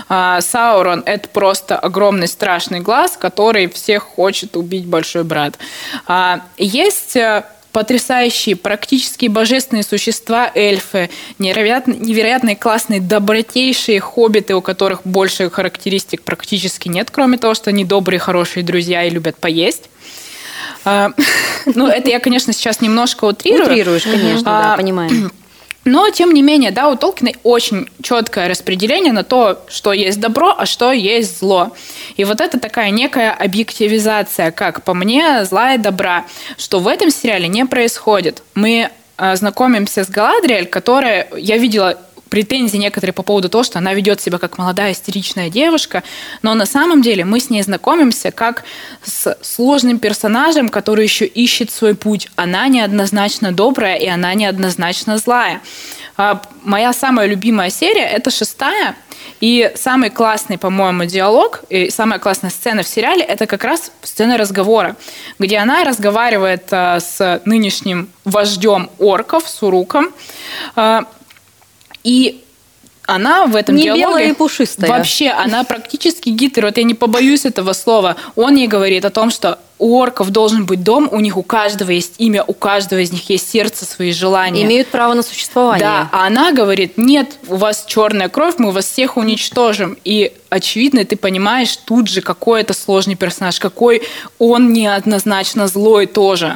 А, 0.09 0.41
Саурон– 0.41 1.03
это 1.07 1.29
просто 1.29 1.77
огромный 1.77 2.29
страшный 2.29 2.79
глаз, 2.79 3.17
который 3.17 3.69
всех 3.69 4.05
хочет 4.05 4.57
убить 4.57 4.87
большой 4.87 5.25
брат. 5.25 5.59
Есть 6.57 7.17
э, 7.17 7.45
потрясающие, 7.73 8.55
практически 8.55 9.27
божественные 9.27 9.83
существа, 9.83 10.51
эльфы, 10.55 11.11
невероятно, 11.39 11.93
невероятные, 11.93 12.55
классные, 12.55 13.01
добротейшие 13.01 13.99
хоббиты, 14.01 14.55
у 14.55 14.61
которых 14.61 15.01
больше 15.05 15.51
характеристик 15.51 16.23
практически 16.23 16.89
нет, 16.89 17.11
кроме 17.11 17.39
того, 17.39 17.55
что 17.55 17.71
они 17.71 17.85
добрые, 17.85 18.21
хорошие 18.21 18.63
друзья 18.63 19.05
и 19.05 19.11
любят 19.11 19.37
поесть. 19.37 19.89
А, 20.85 21.11
ну, 21.67 21.89
это 21.89 22.11
я, 22.11 22.21
конечно, 22.21 22.53
сейчас 22.53 22.81
немножко 22.81 23.25
утрирую. 23.25 23.65
Утрируешь, 23.65 24.03
конечно, 24.03 24.45
да, 24.45 24.75
а, 24.75 24.77
понимаем. 24.77 25.33
Но, 25.85 26.11
тем 26.11 26.33
не 26.33 26.43
менее, 26.43 26.71
да, 26.71 26.89
у 26.89 26.97
Толкина 26.97 27.33
очень 27.43 27.89
четкое 28.03 28.49
распределение 28.49 29.13
на 29.13 29.25
то, 29.25 29.65
что 29.69 29.93
есть 29.93 30.21
добро, 30.21 30.55
а 30.57 30.65
что 30.65 30.93
есть 30.93 31.41
зло. 31.41 31.73
И 32.17 32.25
вот 32.25 32.41
это 32.41 32.61
такая 32.61 32.91
некая 32.91 33.33
объективизация, 33.33 34.53
как 34.53 34.85
по 34.85 34.95
мне, 34.95 35.45
зла 35.45 35.75
и 35.75 35.79
добра, 35.79 36.25
что 36.57 36.79
в 36.79 36.87
этом 36.87 37.11
сериале 37.11 37.49
не 37.49 37.67
происходит. 37.67 38.43
Мы 38.55 38.91
э, 39.19 39.37
знакомимся 39.37 40.05
с 40.05 40.09
Галадриэль, 40.09 40.67
которая, 40.67 41.27
я 41.37 41.59
видела 41.59 41.99
претензии 42.33 42.79
некоторые 42.79 43.13
по 43.13 43.23
поводу 43.23 43.51
того, 43.51 43.63
что 43.63 43.79
она 43.79 43.93
ведет 43.93 44.23
себя 44.23 44.39
как 44.39 44.57
молодая 44.57 44.93
истеричная 44.93 45.51
девушка, 45.51 46.03
но 46.41 46.55
на 46.55 46.65
самом 46.65 47.03
деле 47.03 47.27
мы 47.27 47.41
с 47.41 47.51
ней 47.51 47.61
знакомимся 47.61 48.31
как 48.31 48.65
с 49.05 49.37
сложным 49.43 49.99
персонажем, 49.99 50.71
который 50.71 51.05
еще 51.05 51.27
ищет 51.27 51.71
свой 51.71 51.95
путь. 51.95 52.31
Она 52.35 52.69
неоднозначно 52.69 53.53
добрая, 53.53 53.97
и 53.97 54.07
она 54.07 54.33
неоднозначно 54.33 55.19
злая. 55.19 55.61
А, 56.17 56.41
моя 56.63 56.95
самая 56.95 57.27
любимая 57.27 57.69
серия– 57.69 58.07
это 58.17 58.31
шестая, 58.31 58.97
и 59.43 59.71
самый 59.75 60.09
классный, 60.09 60.57
по-моему, 60.57 61.05
диалог 61.05 61.65
и 61.69 61.91
самая 61.91 62.19
классная 62.19 62.51
сцена 62.51 62.83
в 62.83 62.89
сериале– 62.89 63.23
это 63.29 63.47
как 63.47 63.63
раз 63.63 63.93
сцена 64.03 64.39
разговора, 64.39 64.97
где 65.39 65.59
она 65.59 65.85
разговаривает 65.85 66.69
а, 66.71 66.99
с 66.99 67.43
нынешним 67.45 68.09
вождем 68.25 68.89
орков, 68.99 69.47
Суруком, 69.47 70.15
а, 70.77 71.05
и 72.05 72.43
она 73.07 73.47
в 73.47 73.57
этом 73.57 73.75
Не 73.75 73.85
диалоге... 73.85 74.07
белая 74.07 74.29
и 74.31 74.33
пушистая. 74.33 74.89
Вообще, 74.89 75.31
она 75.31 75.65
практически 75.65 76.29
Гитлер. 76.31 76.67
Вот 76.67 76.77
я 76.77 76.85
не 76.85 76.95
побоюсь 76.95 77.45
этого 77.45 77.73
слова. 77.73 78.17
Он 78.37 78.55
ей 78.55 78.69
говорит 78.69 79.05
о 79.05 79.11
том, 79.11 79.31
что 79.31 79.59
у 79.79 79.99
орков 79.99 80.31
должен 80.31 80.65
быть 80.65 80.85
дом, 80.85 81.09
у 81.11 81.19
них 81.19 81.37
у 81.37 81.43
каждого 81.43 81.91
есть 81.91 82.15
имя, 82.19 82.45
у 82.47 82.55
каждого 82.55 83.01
из 83.01 83.11
них 83.11 83.29
есть 83.29 83.51
сердце, 83.51 83.85
свои 83.85 84.13
желания. 84.13 84.63
Имеют 84.63 84.89
право 84.89 85.15
на 85.15 85.23
существование. 85.23 85.81
Да, 85.85 86.09
а 86.13 86.29
она 86.29 86.53
говорит, 86.53 86.97
нет, 86.97 87.33
у 87.49 87.57
вас 87.57 87.85
черная 87.89 88.29
кровь, 88.29 88.55
мы 88.59 88.71
вас 88.71 88.87
всех 88.87 89.17
уничтожим. 89.17 89.99
И 90.05 90.33
очевидно, 90.51 91.05
ты 91.05 91.17
понимаешь 91.17 91.77
тут 91.77 92.07
же, 92.07 92.21
какой 92.21 92.61
это 92.61 92.75
сложный 92.75 93.17
персонаж, 93.17 93.59
какой 93.59 94.03
он 94.39 94.73
неоднозначно 94.73 95.67
злой 95.67 96.07
тоже. 96.07 96.55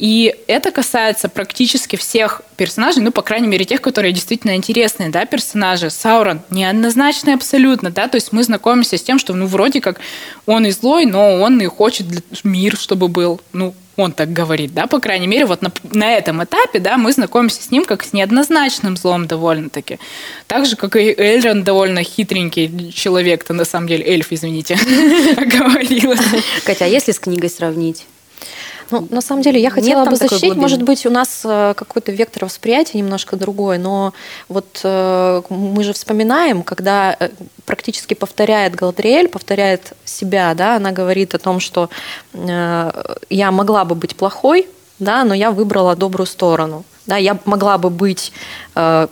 И 0.00 0.34
это 0.46 0.70
касается 0.70 1.28
практически 1.28 1.96
всех 1.96 2.40
персонажей, 2.56 3.02
ну, 3.02 3.12
по 3.12 3.20
крайней 3.20 3.48
мере, 3.48 3.66
тех, 3.66 3.82
которые 3.82 4.12
действительно 4.12 4.56
интересные, 4.56 5.10
да, 5.10 5.26
персонажи. 5.26 5.90
Саурон 5.90 6.40
неоднозначный 6.48 7.34
абсолютно, 7.34 7.90
да, 7.90 8.08
то 8.08 8.16
есть 8.16 8.32
мы 8.32 8.42
знакомимся 8.42 8.96
с 8.96 9.02
тем, 9.02 9.18
что, 9.18 9.34
ну, 9.34 9.44
вроде 9.44 9.82
как 9.82 10.00
он 10.46 10.64
и 10.64 10.70
злой, 10.70 11.04
но 11.04 11.34
он 11.34 11.60
и 11.60 11.66
хочет 11.66 12.06
мир, 12.44 12.78
чтобы 12.78 13.08
был, 13.08 13.42
ну, 13.52 13.74
он 13.96 14.12
так 14.12 14.32
говорит, 14.32 14.72
да, 14.72 14.86
по 14.86 15.00
крайней 15.00 15.26
мере, 15.26 15.44
вот 15.44 15.60
на, 15.60 15.70
на 15.92 16.14
этом 16.14 16.42
этапе, 16.42 16.78
да, 16.78 16.96
мы 16.96 17.12
знакомимся 17.12 17.62
с 17.62 17.70
ним 17.70 17.84
как 17.84 18.02
с 18.02 18.14
неоднозначным 18.14 18.96
злом 18.96 19.26
довольно-таки. 19.26 19.98
Так 20.46 20.64
же, 20.64 20.76
как 20.76 20.96
и 20.96 21.14
Эльрон 21.14 21.62
довольно 21.62 22.02
хитренький 22.02 22.90
человек-то, 22.92 23.52
на 23.52 23.66
самом 23.66 23.88
деле, 23.88 24.06
эльф, 24.06 24.28
извините, 24.32 24.78
оговорилась. 25.36 26.20
Катя, 26.64 26.86
а 26.86 26.88
если 26.88 27.12
с 27.12 27.18
книгой 27.18 27.50
сравнить? 27.50 28.06
Ну, 28.90 29.06
на 29.10 29.20
самом 29.20 29.42
деле, 29.42 29.60
я 29.60 29.70
хотела 29.70 30.04
бы 30.04 30.16
защитить, 30.16 30.56
может 30.56 30.82
быть, 30.82 31.06
у 31.06 31.10
нас 31.10 31.42
э, 31.44 31.74
какой-то 31.76 32.12
вектор 32.12 32.44
восприятия 32.44 32.98
немножко 32.98 33.36
другой, 33.36 33.78
но 33.78 34.12
вот 34.48 34.80
э, 34.84 35.42
мы 35.48 35.82
же 35.84 35.92
вспоминаем, 35.92 36.62
когда 36.62 37.16
э, 37.18 37.30
практически 37.64 38.14
повторяет 38.14 38.74
Галадриэль, 38.74 39.28
повторяет 39.28 39.92
себя, 40.04 40.54
да, 40.54 40.76
она 40.76 40.92
говорит 40.92 41.34
о 41.34 41.38
том, 41.38 41.60
что 41.60 41.88
я 42.32 43.50
могла 43.50 43.84
бы 43.84 43.94
быть 43.94 44.16
плохой, 44.16 44.66
да, 44.98 45.24
но 45.24 45.34
я 45.34 45.50
выбрала 45.50 45.96
добрую 45.96 46.26
сторону. 46.26 46.84
Да, 47.06 47.16
я 47.16 47.38
могла 47.44 47.78
бы 47.78 47.90
быть 47.90 48.32
э, 48.74 49.08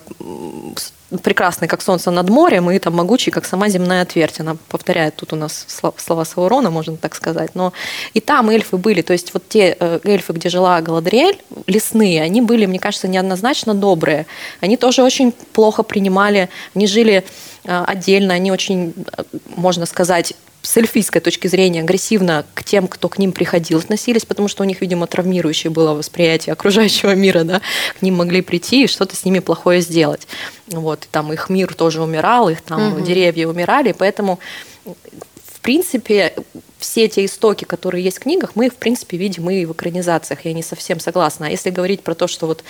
прекрасной, 1.22 1.68
как 1.68 1.82
солнце 1.82 2.10
над 2.10 2.28
морем, 2.28 2.70
и 2.70 2.78
там 2.78 2.94
могучей, 2.94 3.32
как 3.32 3.46
сама 3.46 3.68
земная 3.68 4.04
твердь. 4.04 4.40
Она 4.40 4.56
повторяет 4.68 5.16
тут 5.16 5.32
у 5.32 5.36
нас 5.36 5.66
сло- 5.68 5.94
слова 5.96 6.24
Саурона, 6.24 6.70
можно 6.70 6.96
так 6.96 7.14
сказать. 7.14 7.54
Но 7.54 7.72
и 8.12 8.20
там 8.20 8.50
эльфы 8.50 8.76
были, 8.76 9.02
то 9.02 9.12
есть 9.12 9.32
вот 9.32 9.48
те 9.48 9.76
э, 9.78 10.00
эльфы, 10.04 10.32
где 10.34 10.48
жила 10.50 10.80
Галадриэль, 10.80 11.40
лесные, 11.66 12.22
они 12.22 12.42
были, 12.42 12.66
мне 12.66 12.78
кажется, 12.78 13.08
неоднозначно 13.08 13.74
добрые. 13.74 14.26
Они 14.60 14.76
тоже 14.76 15.02
очень 15.02 15.32
плохо 15.32 15.82
принимали, 15.82 16.50
они 16.74 16.86
жили 16.86 17.24
э, 17.64 17.84
отдельно, 17.86 18.34
они 18.34 18.52
очень, 18.52 18.92
э, 19.16 19.22
можно 19.56 19.86
сказать, 19.86 20.34
с 20.68 20.76
эльфийской 20.76 21.22
точки 21.22 21.46
зрения 21.46 21.80
агрессивно 21.80 22.44
к 22.52 22.62
тем, 22.62 22.88
кто 22.88 23.08
к 23.08 23.16
ним 23.16 23.32
приходил, 23.32 23.78
относились, 23.78 24.26
потому 24.26 24.48
что 24.48 24.64
у 24.64 24.66
них, 24.66 24.82
видимо, 24.82 25.06
травмирующее 25.06 25.70
было 25.70 25.94
восприятие 25.94 26.52
окружающего 26.52 27.14
мира, 27.14 27.42
да, 27.42 27.62
к 27.98 28.02
ним 28.02 28.16
могли 28.16 28.42
прийти 28.42 28.84
и 28.84 28.86
что-то 28.86 29.16
с 29.16 29.24
ними 29.24 29.38
плохое 29.38 29.80
сделать. 29.80 30.28
Вот, 30.66 31.06
и 31.06 31.08
там 31.10 31.32
их 31.32 31.48
мир 31.48 31.72
тоже 31.72 32.02
умирал, 32.02 32.50
их 32.50 32.60
там 32.60 32.90
Мгм. 32.90 33.02
деревья 33.02 33.48
умирали, 33.48 33.92
поэтому, 33.92 34.40
в 34.84 35.60
принципе, 35.62 36.34
все 36.78 37.04
эти 37.06 37.24
истоки, 37.24 37.64
которые 37.64 38.04
есть 38.04 38.18
в 38.18 38.20
книгах, 38.20 38.50
мы, 38.54 38.68
в 38.68 38.76
принципе, 38.76 39.16
видим 39.16 39.48
и 39.48 39.64
в 39.64 39.72
экранизациях. 39.72 40.44
Я 40.44 40.52
не 40.52 40.62
совсем 40.62 41.00
согласна. 41.00 41.46
А 41.46 41.50
если 41.50 41.70
говорить 41.70 42.02
про 42.02 42.14
то, 42.14 42.26
что 42.26 42.46
вот 42.46 42.62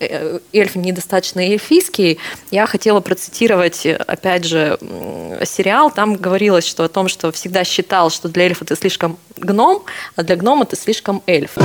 эльф 0.00 0.76
недостаточно 0.76 1.40
эльфийский, 1.40 2.18
я 2.50 2.66
хотела 2.66 3.00
процитировать, 3.00 3.84
э, 3.84 3.94
опять 3.94 4.44
же, 4.44 4.78
сериал. 5.44 5.90
Там 5.90 6.16
говорилось 6.16 6.66
что 6.66 6.84
о 6.84 6.88
том, 6.88 7.08
что 7.08 7.30
всегда 7.32 7.64
считал, 7.64 8.10
что 8.10 8.28
для 8.28 8.44
эльфа 8.44 8.64
ты 8.64 8.76
слишком 8.76 9.18
гном, 9.36 9.84
а 10.16 10.22
для 10.22 10.36
гнома 10.36 10.64
ты 10.64 10.76
слишком 10.76 11.22
эльф. 11.26 11.56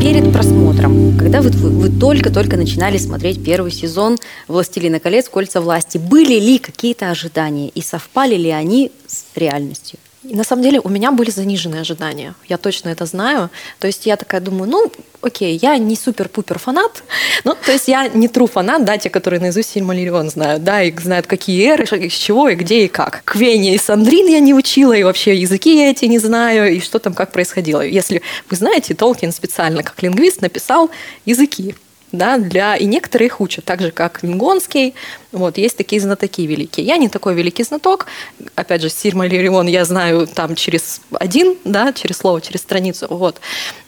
Перед 0.00 0.32
просмотром, 0.32 1.16
когда 1.16 1.40
вы- 1.40 1.50
вы 1.50 1.88
только-только 1.88 2.56
начинали 2.56 2.98
смотреть 2.98 3.44
первый 3.44 3.70
сезон 3.70 4.18
«Властелина 4.48 4.98
колец. 4.98 5.28
Кольца 5.28 5.60
власти», 5.60 5.98
были 5.98 6.40
ли 6.40 6.58
какие-то 6.58 7.10
ожидания 7.10 7.68
и 7.68 7.80
совпали 7.80 8.34
ли 8.34 8.50
они 8.50 8.90
с 9.06 9.24
реальностью? 9.36 9.98
На 10.24 10.44
самом 10.44 10.62
деле 10.62 10.80
у 10.80 10.88
меня 10.88 11.10
были 11.10 11.30
заниженные 11.30 11.80
ожидания. 11.80 12.34
Я 12.48 12.56
точно 12.56 12.90
это 12.90 13.06
знаю. 13.06 13.50
То 13.80 13.88
есть 13.88 14.06
я 14.06 14.16
такая 14.16 14.40
думаю, 14.40 14.70
ну, 14.70 14.92
окей, 15.20 15.58
я 15.60 15.76
не 15.78 15.96
супер-пупер 15.96 16.58
фанат. 16.58 17.02
Ну, 17.44 17.56
то 17.56 17.72
есть 17.72 17.88
я 17.88 18.06
не 18.06 18.28
тру 18.28 18.46
фанат, 18.46 18.84
да, 18.84 18.98
те, 18.98 19.10
которые 19.10 19.40
наизусть 19.40 19.70
Сильмариллион 19.70 20.30
знают, 20.30 20.62
да, 20.62 20.82
и 20.82 20.96
знают, 20.96 21.26
какие 21.26 21.66
эры, 21.66 21.84
из 21.84 22.12
чего 22.12 22.48
и 22.48 22.54
где 22.54 22.84
и 22.84 22.88
как. 22.88 23.22
Квенни 23.24 23.74
и 23.74 23.78
Сандрин 23.78 24.28
я 24.28 24.38
не 24.38 24.54
учила, 24.54 24.92
и 24.92 25.02
вообще 25.02 25.34
языки 25.34 25.76
я 25.76 25.90
эти 25.90 26.04
не 26.04 26.20
знаю, 26.20 26.72
и 26.72 26.78
что 26.78 27.00
там 27.00 27.14
как 27.14 27.32
происходило. 27.32 27.80
Если 27.80 28.22
вы 28.48 28.56
знаете, 28.56 28.94
Толкин 28.94 29.32
специально 29.32 29.82
как 29.82 30.00
лингвист 30.02 30.40
написал 30.40 30.90
языки 31.24 31.74
да, 32.12 32.38
для... 32.38 32.76
и 32.76 32.84
некоторые 32.84 33.26
их 33.26 33.40
учат, 33.40 33.64
так 33.64 33.80
же, 33.80 33.90
как 33.90 34.22
Лингонский. 34.22 34.94
Вот, 35.32 35.58
есть 35.58 35.76
такие 35.76 36.00
знатоки 36.00 36.42
великие. 36.46 36.86
Я 36.86 36.98
не 36.98 37.08
такой 37.08 37.34
великий 37.34 37.64
знаток. 37.64 38.06
Опять 38.54 38.82
же, 38.82 38.90
Сильмариллион 38.90 39.66
я 39.66 39.84
знаю 39.84 40.26
там 40.26 40.54
через 40.54 41.00
один, 41.12 41.56
да, 41.64 41.92
через 41.92 42.18
слово, 42.18 42.40
через 42.40 42.60
страницу. 42.60 43.06
Вот. 43.08 43.40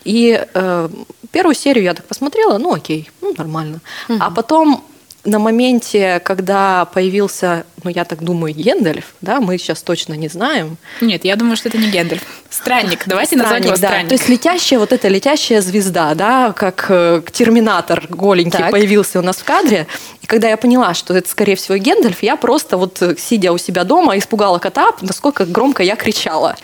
И 0.04 0.42
э, 0.54 0.88
первую 1.30 1.54
серию 1.54 1.84
я 1.84 1.94
так 1.94 2.06
посмотрела, 2.06 2.58
ну 2.58 2.72
окей, 2.72 3.10
ну 3.20 3.34
нормально. 3.36 3.80
А 4.08 4.30
потом 4.30 4.84
на 5.24 5.38
моменте, 5.38 6.20
когда 6.24 6.84
появился, 6.86 7.64
ну 7.84 7.90
я 7.90 8.04
так 8.04 8.22
думаю, 8.22 8.54
Гендальф, 8.54 9.14
да, 9.20 9.40
мы 9.40 9.58
сейчас 9.58 9.82
точно 9.82 10.14
не 10.14 10.28
знаем, 10.28 10.76
Нет, 11.00 11.24
я 11.24 11.36
думаю, 11.36 11.56
что 11.56 11.68
это 11.68 11.78
не 11.78 11.90
Гендальф. 11.90 12.22
Странник. 12.50 13.04
Давайте 13.06 13.36
назвать 13.36 13.64
его 13.64 13.72
да. 13.72 13.76
странник. 13.76 14.08
То 14.08 14.14
есть 14.14 14.28
летящая, 14.28 14.78
вот 14.78 14.92
эта 14.92 15.08
летящая 15.08 15.60
звезда, 15.60 16.14
да, 16.14 16.52
как 16.52 16.86
э, 16.88 17.22
терминатор 17.32 18.06
голенький 18.08 18.58
Так. 18.58 18.70
появился 18.70 19.18
у 19.18 19.22
нас 19.22 19.36
в 19.36 19.44
кадре. 19.44 19.86
И 20.22 20.26
когда 20.26 20.48
я 20.48 20.56
поняла, 20.56 20.94
что 20.94 21.14
это, 21.14 21.28
скорее 21.28 21.56
всего, 21.56 21.76
Гендальф, 21.76 22.22
я 22.22 22.36
просто 22.36 22.76
вот, 22.76 23.02
э, 23.02 23.16
сидя 23.18 23.52
у 23.52 23.58
себя 23.58 23.84
дома, 23.84 24.16
испугала 24.16 24.58
кота, 24.58 24.92
насколько 25.02 25.44
громко 25.44 25.82
я 25.82 25.96
кричала. 25.96 26.56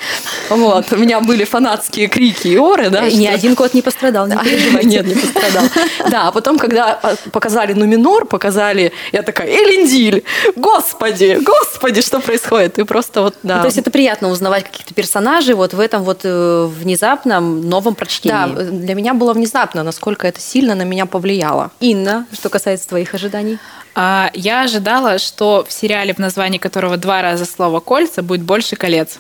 Вот. 0.49 0.93
У 0.93 0.97
меня 0.97 1.21
были 1.21 1.45
фанатские 1.45 2.07
крики 2.07 2.49
и 2.49 2.57
оры, 2.57 2.89
да. 2.89 3.07
И 3.07 3.17
ни 3.17 3.27
один 3.27 3.57
кот 3.57 3.75
не 3.75 3.83
пострадал, 3.83 4.27
не 4.27 4.37
да, 4.37 4.41
переживайте. 4.45 4.89
Нет, 4.89 5.07
не 5.07 5.15
пострадал. 5.15 5.65
Да, 6.09 6.29
а 6.29 6.33
потом, 6.33 6.59
когда 6.59 6.93
а, 7.03 7.17
показали 7.33 7.73
Нуминор, 7.73 8.25
показали, 8.25 8.93
я 9.13 9.23
такая, 9.23 9.49
Элендиль, 9.49 10.23
господи, 10.57 11.10
господи, 11.43 12.03
что 12.03 12.21
происходит? 12.21 12.79
И 12.79 12.85
просто 12.85 13.23
вот, 13.23 13.37
да. 13.43 13.57
Ну, 13.57 13.61
то 13.63 13.67
есть 13.67 13.79
это 13.79 13.91
приятно 13.91 14.29
узнавать 14.29 14.65
каких-то 14.65 14.95
персонажей 14.95 15.55
вот 15.55 15.75
в 15.75 15.81
этом 15.81 16.03
вот 16.03 16.21
э, 16.25 16.67
внезапном 16.67 17.69
новом 17.69 17.95
прочтении. 17.95 18.55
Да, 18.55 18.63
для 18.65 18.95
меня 18.95 19.15
было 19.15 19.33
внезапно, 19.33 19.83
насколько 19.83 20.27
это 20.27 20.41
сильно 20.41 20.75
на 20.75 20.83
меня 20.83 21.07
повлияло. 21.07 21.71
Инна, 21.81 22.27
что 22.33 22.49
касается 22.49 22.89
твоих 22.89 23.15
ожиданий? 23.15 23.59
А, 23.95 24.31
я 24.35 24.63
ожидала, 24.63 25.19
что 25.19 25.67
в 25.69 25.73
сериале, 25.73 26.15
в 26.15 26.19
названии 26.19 26.59
которого 26.59 26.97
два 26.97 27.23
раза 27.23 27.45
слово 27.45 27.81
«кольца», 27.81 28.23
будет 28.23 28.43
больше 28.43 28.77
колец. 28.77 29.19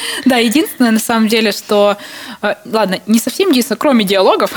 Да, 0.24 0.36
единственное, 0.36 0.90
на 0.90 0.98
самом 0.98 1.28
деле, 1.28 1.52
что... 1.52 1.96
э, 2.42 2.54
Ладно, 2.66 3.00
не 3.06 3.18
совсем 3.18 3.50
единственное, 3.50 3.78
кроме 3.78 4.04
диалогов, 4.04 4.52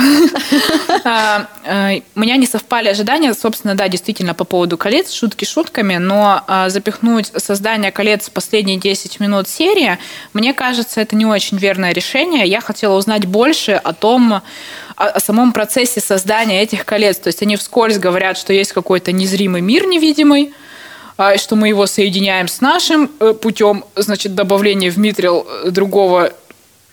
а, 1.04 1.48
э, 1.66 2.02
у 2.16 2.20
меня 2.20 2.38
не 2.38 2.46
совпали 2.46 2.90
ожидания, 2.90 3.34
собственно, 3.34 3.76
да, 3.76 3.88
действительно, 3.88 4.34
по 4.34 4.44
поводу 4.44 4.78
колец, 4.78 5.12
шутки 5.12 5.46
шутками, 5.46 5.98
но 5.98 6.44
а, 6.48 6.70
запихнуть 6.70 7.32
создание 7.38 7.92
колец 7.92 8.28
в 8.28 8.32
последние 8.32 8.78
10 8.78 9.20
минут 9.20 9.48
серии, 9.48 9.98
мне 10.34 10.54
кажется, 10.54 11.02
это 11.02 11.16
не 11.16 11.26
очень 11.26 11.58
верное 11.58 11.94
решение. 11.94 12.46
Я 12.46 12.62
хотела 12.62 12.98
узнать 12.98 13.26
больше 13.26 13.72
о 13.72 13.94
том, 13.94 14.42
о, 14.96 15.20
самом 15.20 15.54
процессе 15.54 16.00
создания 16.00 16.62
этих 16.62 16.86
колец. 16.86 17.18
То 17.18 17.28
есть 17.28 17.42
они 17.42 17.56
вскользь 17.58 17.98
говорят, 17.98 18.38
что 18.38 18.54
есть 18.54 18.74
какой-то 18.74 19.12
незримый 19.12 19.62
мир 19.62 19.86
невидимый, 19.88 20.54
что 21.38 21.56
мы 21.56 21.68
его 21.68 21.86
соединяем 21.86 22.48
с 22.48 22.62
нашим 22.62 23.12
э, 23.20 23.34
путем, 23.34 23.86
значит, 23.96 24.36
добавления 24.36 24.92
в 24.92 24.98
митрил 24.98 25.46
э, 25.48 25.70
другого 25.70 26.34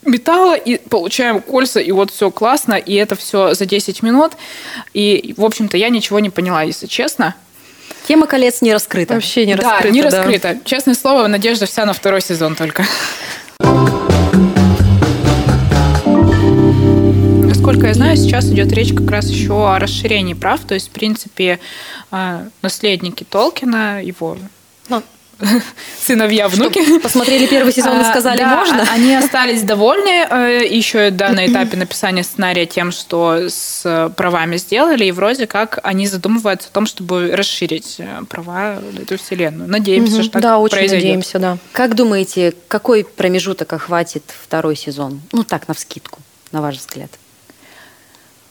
металла 0.04 0.56
и 0.56 0.78
получаем 0.78 1.40
кольца, 1.40 1.80
и 1.80 1.92
вот 1.92 2.10
все 2.10 2.30
классно, 2.30 2.74
и 2.74 2.94
это 2.94 3.16
все 3.16 3.54
за 3.54 3.66
10 3.66 4.02
минут. 4.02 4.32
И, 4.94 5.34
в 5.36 5.44
общем-то, 5.44 5.76
я 5.76 5.88
ничего 5.88 6.20
не 6.20 6.30
поняла, 6.30 6.62
если 6.62 6.86
честно. 6.86 7.34
Тема 8.08 8.26
колец 8.26 8.62
не 8.62 8.72
раскрыта. 8.72 9.14
Вообще 9.14 9.46
не 9.46 9.54
да, 9.54 9.62
раскрыто. 9.62 9.94
не 9.94 10.02
да. 10.02 10.10
раскрыто. 10.10 10.58
Честное 10.64 10.94
слово, 10.94 11.26
надежда 11.26 11.66
вся 11.66 11.84
на 11.84 11.92
второй 11.92 12.20
сезон 12.20 12.56
только. 12.56 12.84
Насколько 17.70 17.86
я 17.86 17.94
знаю, 17.94 18.16
сейчас 18.16 18.46
идет 18.46 18.72
речь 18.72 18.92
как 18.92 19.08
раз 19.12 19.26
еще 19.28 19.52
о 19.72 19.78
расширении 19.78 20.34
прав. 20.34 20.58
То 20.66 20.74
есть, 20.74 20.88
в 20.88 20.90
принципе, 20.90 21.60
э, 22.10 22.48
наследники 22.62 23.22
Толкина, 23.22 24.02
его 24.02 24.36
Ну, 24.88 25.04
сыновья, 26.02 26.48
внуки. 26.48 26.98
Посмотрели 26.98 27.46
первый 27.46 27.72
сезон 27.72 27.96
и 27.98 28.02
А, 28.02 28.10
сказали, 28.10 28.38
да, 28.38 28.56
можно? 28.56 28.82
а- 28.82 28.92
Они 28.92 29.14
остались 29.14 29.62
довольны 29.62 30.26
э, 30.28 30.66
еще 30.68 31.10
да, 31.10 31.28
на 31.28 31.46
этапе 31.52 31.76
написания 31.76 32.24
сценария 32.24 32.66
тем, 32.66 32.90
что 32.90 33.48
с 33.48 33.82
э, 33.84 34.10
правами 34.16 34.56
сделали, 34.56 35.04
и 35.04 35.12
вроде 35.12 35.46
как 35.46 35.78
они 35.84 36.08
задумываются 36.08 36.70
о 36.70 36.72
том, 36.72 36.86
чтобы 36.86 37.30
расширить 37.36 37.96
э, 38.00 38.22
права 38.28 38.80
эту 39.00 39.16
вселенную. 39.16 39.70
Надеемся, 39.70 40.14
Мгм. 40.14 40.22
что 40.24 40.32
так 40.32 40.42
да, 40.42 40.58
очень 40.58 40.76
произойдет. 40.76 41.04
надеемся, 41.04 41.38
да. 41.38 41.58
Как 41.70 41.94
думаете, 41.94 42.52
какой 42.66 43.04
промежуток 43.04 43.72
охватит 43.72 44.24
второй 44.42 44.74
сезон? 44.74 45.20
Ну, 45.30 45.44
так, 45.44 45.68
на 45.68 45.74
вскидку, 45.74 46.18
на 46.50 46.62
ваш 46.62 46.78
взгляд. 46.78 47.10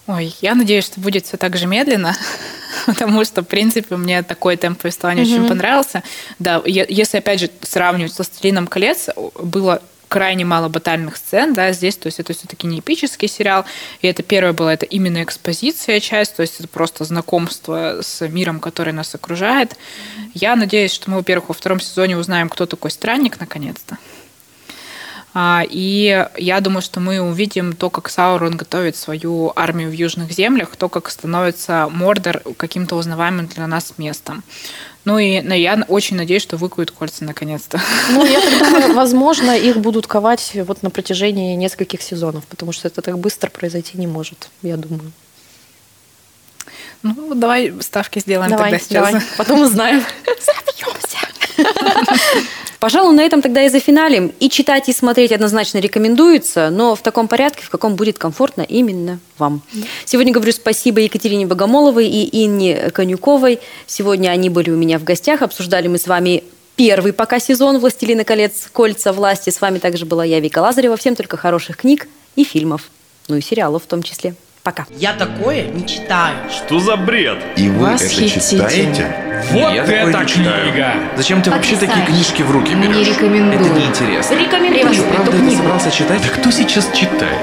Ой, 0.10 0.36
я 0.42 0.56
надеюсь, 0.56 0.86
что 0.86 1.00
будет 1.00 1.28
все 1.28 1.38
так 1.38 1.56
же 1.56 1.68
медленно, 1.68 2.18
потому 2.88 3.24
что, 3.26 3.44
в 3.44 3.46
принципе, 3.46 3.96
мне 3.96 4.24
такой 4.24 4.58
темп 4.58 4.82
повествования 4.82 5.22
очень 5.22 5.48
понравился. 5.48 6.02
Да, 6.40 6.64
если, 6.66 7.20
опять 7.20 7.40
же, 7.40 7.52
сравнивать 7.62 8.14
с 8.14 8.18
«Властелином 8.18 8.66
колец», 8.66 9.10
было 9.40 9.84
крайне 10.08 10.46
мало 10.46 10.68
батальных 10.68 11.16
сцен, 11.16 11.54
да, 11.54 11.72
здесь, 11.74 11.96
то 11.96 12.08
есть 12.08 12.20
это 12.20 12.34
все-таки 12.34 12.66
не 12.66 12.80
эпический 12.80 13.28
сериал, 13.28 13.66
и 14.02 14.08
это 14.08 14.24
первое 14.24 14.54
было, 14.54 14.70
это 14.70 14.88
именно 14.88 15.22
экспозиция 15.22 16.00
часть, 16.00 16.36
то 16.36 16.42
есть 16.42 16.60
это 16.60 16.68
просто 16.68 17.04
знакомство 17.04 18.00
с 18.02 18.28
миром, 18.28 18.60
который 18.60 18.94
нас 18.94 19.14
окружает. 19.14 19.78
Я 20.34 20.56
надеюсь, 20.56 20.92
что 20.92 21.12
мы, 21.12 21.18
во-первых, 21.18 21.50
во 21.50 21.54
втором 21.54 21.80
сезоне 21.80 22.18
узнаем, 22.18 22.50
кто 22.50 22.66
такой 22.66 22.90
странник, 22.90 23.40
наконец-то. 23.40 24.00
А, 25.34 25.64
И 25.70 26.28
я 26.38 26.60
думаю, 26.60 26.82
что 26.82 27.00
мы 27.00 27.22
увидим 27.22 27.74
то, 27.74 27.90
как 27.90 28.10
Саурон 28.10 28.58
готовит 28.58 28.96
свою 28.96 29.52
армию 29.56 29.90
в 29.90 29.94
южных 29.94 30.32
землях, 30.32 30.76
то, 30.76 30.90
как 30.90 31.10
становится 31.10 31.88
Мордор 31.92 32.42
каким-то 32.58 32.96
узнаваемым 32.96 33.48
для 33.48 33.68
нас 33.68 33.94
местом. 33.98 34.44
Ну 35.06 35.18
и 35.18 35.42
ну, 35.42 35.54
я 35.54 35.86
очень 35.88 36.18
надеюсь, 36.18 36.42
что 36.42 36.58
выкуют 36.58 36.92
кольца 36.92 37.24
наконец-то. 37.24 37.80
Ну, 38.12 38.26
я 38.26 38.42
так 38.42 38.60
думаю, 38.60 38.94
возможно, 38.96 39.58
их 39.58 39.78
будут 39.78 40.08
ковать 40.08 40.52
вот 40.56 40.84
на 40.84 40.90
протяжении 40.90 41.56
нескольких 41.56 42.02
сезонов, 42.02 42.46
потому 42.48 42.72
что 42.72 42.88
это 42.88 43.02
так 43.02 43.18
быстро 43.18 43.50
произойти 43.50 43.98
не 43.98 44.08
может, 44.08 44.50
я 44.62 44.78
думаю. 44.78 45.12
Ну, 47.02 47.34
давай 47.34 47.74
ставки 47.80 48.20
сделаем 48.20 48.52
давай, 48.52 48.72
тогда 48.72 48.86
сейчас. 48.86 49.12
давай, 49.12 49.22
потом 49.38 49.62
узнаем. 49.62 50.04
Пожалуй, 52.80 53.14
на 53.14 53.22
этом 53.22 53.42
тогда 53.42 53.64
и 53.66 53.70
зафиналим. 53.70 54.32
И 54.40 54.50
читать, 54.50 54.88
и 54.88 54.94
смотреть 54.94 55.34
однозначно 55.34 55.80
рекомендуется, 55.80 56.70
но 56.70 56.96
в 56.96 57.02
таком 57.02 57.28
порядке, 57.28 57.64
в 57.64 57.70
каком 57.70 57.96
будет 57.96 58.18
комфортно 58.18 58.62
именно 58.62 59.20
вам. 59.38 59.62
Сегодня 60.06 60.32
говорю 60.32 60.54
спасибо 60.54 61.02
Екатерине 61.02 61.46
Богомоловой 61.46 62.08
и 62.08 62.46
Инне 62.46 62.90
Конюковой. 62.92 63.60
Сегодня 63.86 64.30
они 64.30 64.50
были 64.50 64.72
у 64.72 64.78
меня 64.78 64.98
в 64.98 65.04
гостях. 65.04 65.42
Обсуждали 65.42 65.90
мы 65.90 65.98
с 65.98 66.08
вами 66.08 66.44
первый 66.78 67.12
пока 67.12 67.40
сезон 67.40 67.80
«Властелина 67.80 68.24
колец. 68.24 68.70
Кольца 68.72 69.12
власти». 69.12 69.50
С 69.50 69.60
вами 69.60 69.80
также 69.80 70.06
была 70.06 70.24
я, 70.24 70.40
Вика 70.40 70.60
Лазарева. 70.60 70.96
Всем 70.96 71.16
только 71.16 71.36
хороших 71.36 71.78
книг 71.78 72.08
и 72.38 72.46
фильмов. 72.46 72.90
Ну 73.28 73.36
и 73.36 73.42
сериалов 73.42 73.84
в 73.84 73.88
том 73.88 74.04
числе. 74.04 74.36
Пока. 74.70 74.86
Я 75.00 75.14
такое 75.14 75.64
не 75.64 75.88
читаю. 75.88 76.36
Что 76.48 76.80
за 76.80 76.96
бред? 76.96 77.40
И 77.56 77.70
вы 77.70 77.88
это 77.88 78.04
Восхитительно. 78.04 78.70
читаете? 78.70 79.16
Вот 79.50 79.74
Я 79.74 79.84
это 79.84 80.26
книга! 80.26 80.94
Зачем 81.18 81.42
ты 81.42 81.50
вообще 81.50 81.76
такие 81.76 82.06
книжки 82.06 82.44
в 82.44 82.52
руки 82.52 82.76
берешь? 82.76 82.96
Не 82.96 83.04
рекомендую. 83.04 83.60
Это 83.60 83.70
неинтересно. 83.74 84.36
Рекомендую 84.36 84.94
Ты 84.94 85.02
правда 85.12 85.32
это 85.32 85.58
собрался 85.58 85.90
читать? 85.90 86.22
Да 86.22 86.40
кто 86.40 86.52
сейчас 86.52 86.88
читает? 86.94 87.40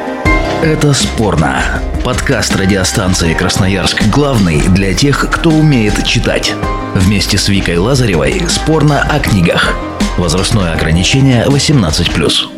Это 0.63 0.93
спорно. 0.93 1.65
Подкаст 2.05 2.55
радиостанции 2.55 3.35
Красноярск 3.35 4.05
главный 4.07 4.61
для 4.61 4.95
тех, 4.95 5.29
кто 5.29 5.51
умеет 5.51 6.05
читать. 6.05 6.55
Вместе 6.95 7.39
с 7.39 7.49
Викой 7.49 7.79
Лазаревой 7.79 8.41
спорно 8.49 9.03
о 9.03 9.19
книгах. 9.19 9.75
Возрастное 10.17 10.75
ограничение 10.75 11.45
18+. 11.47 12.56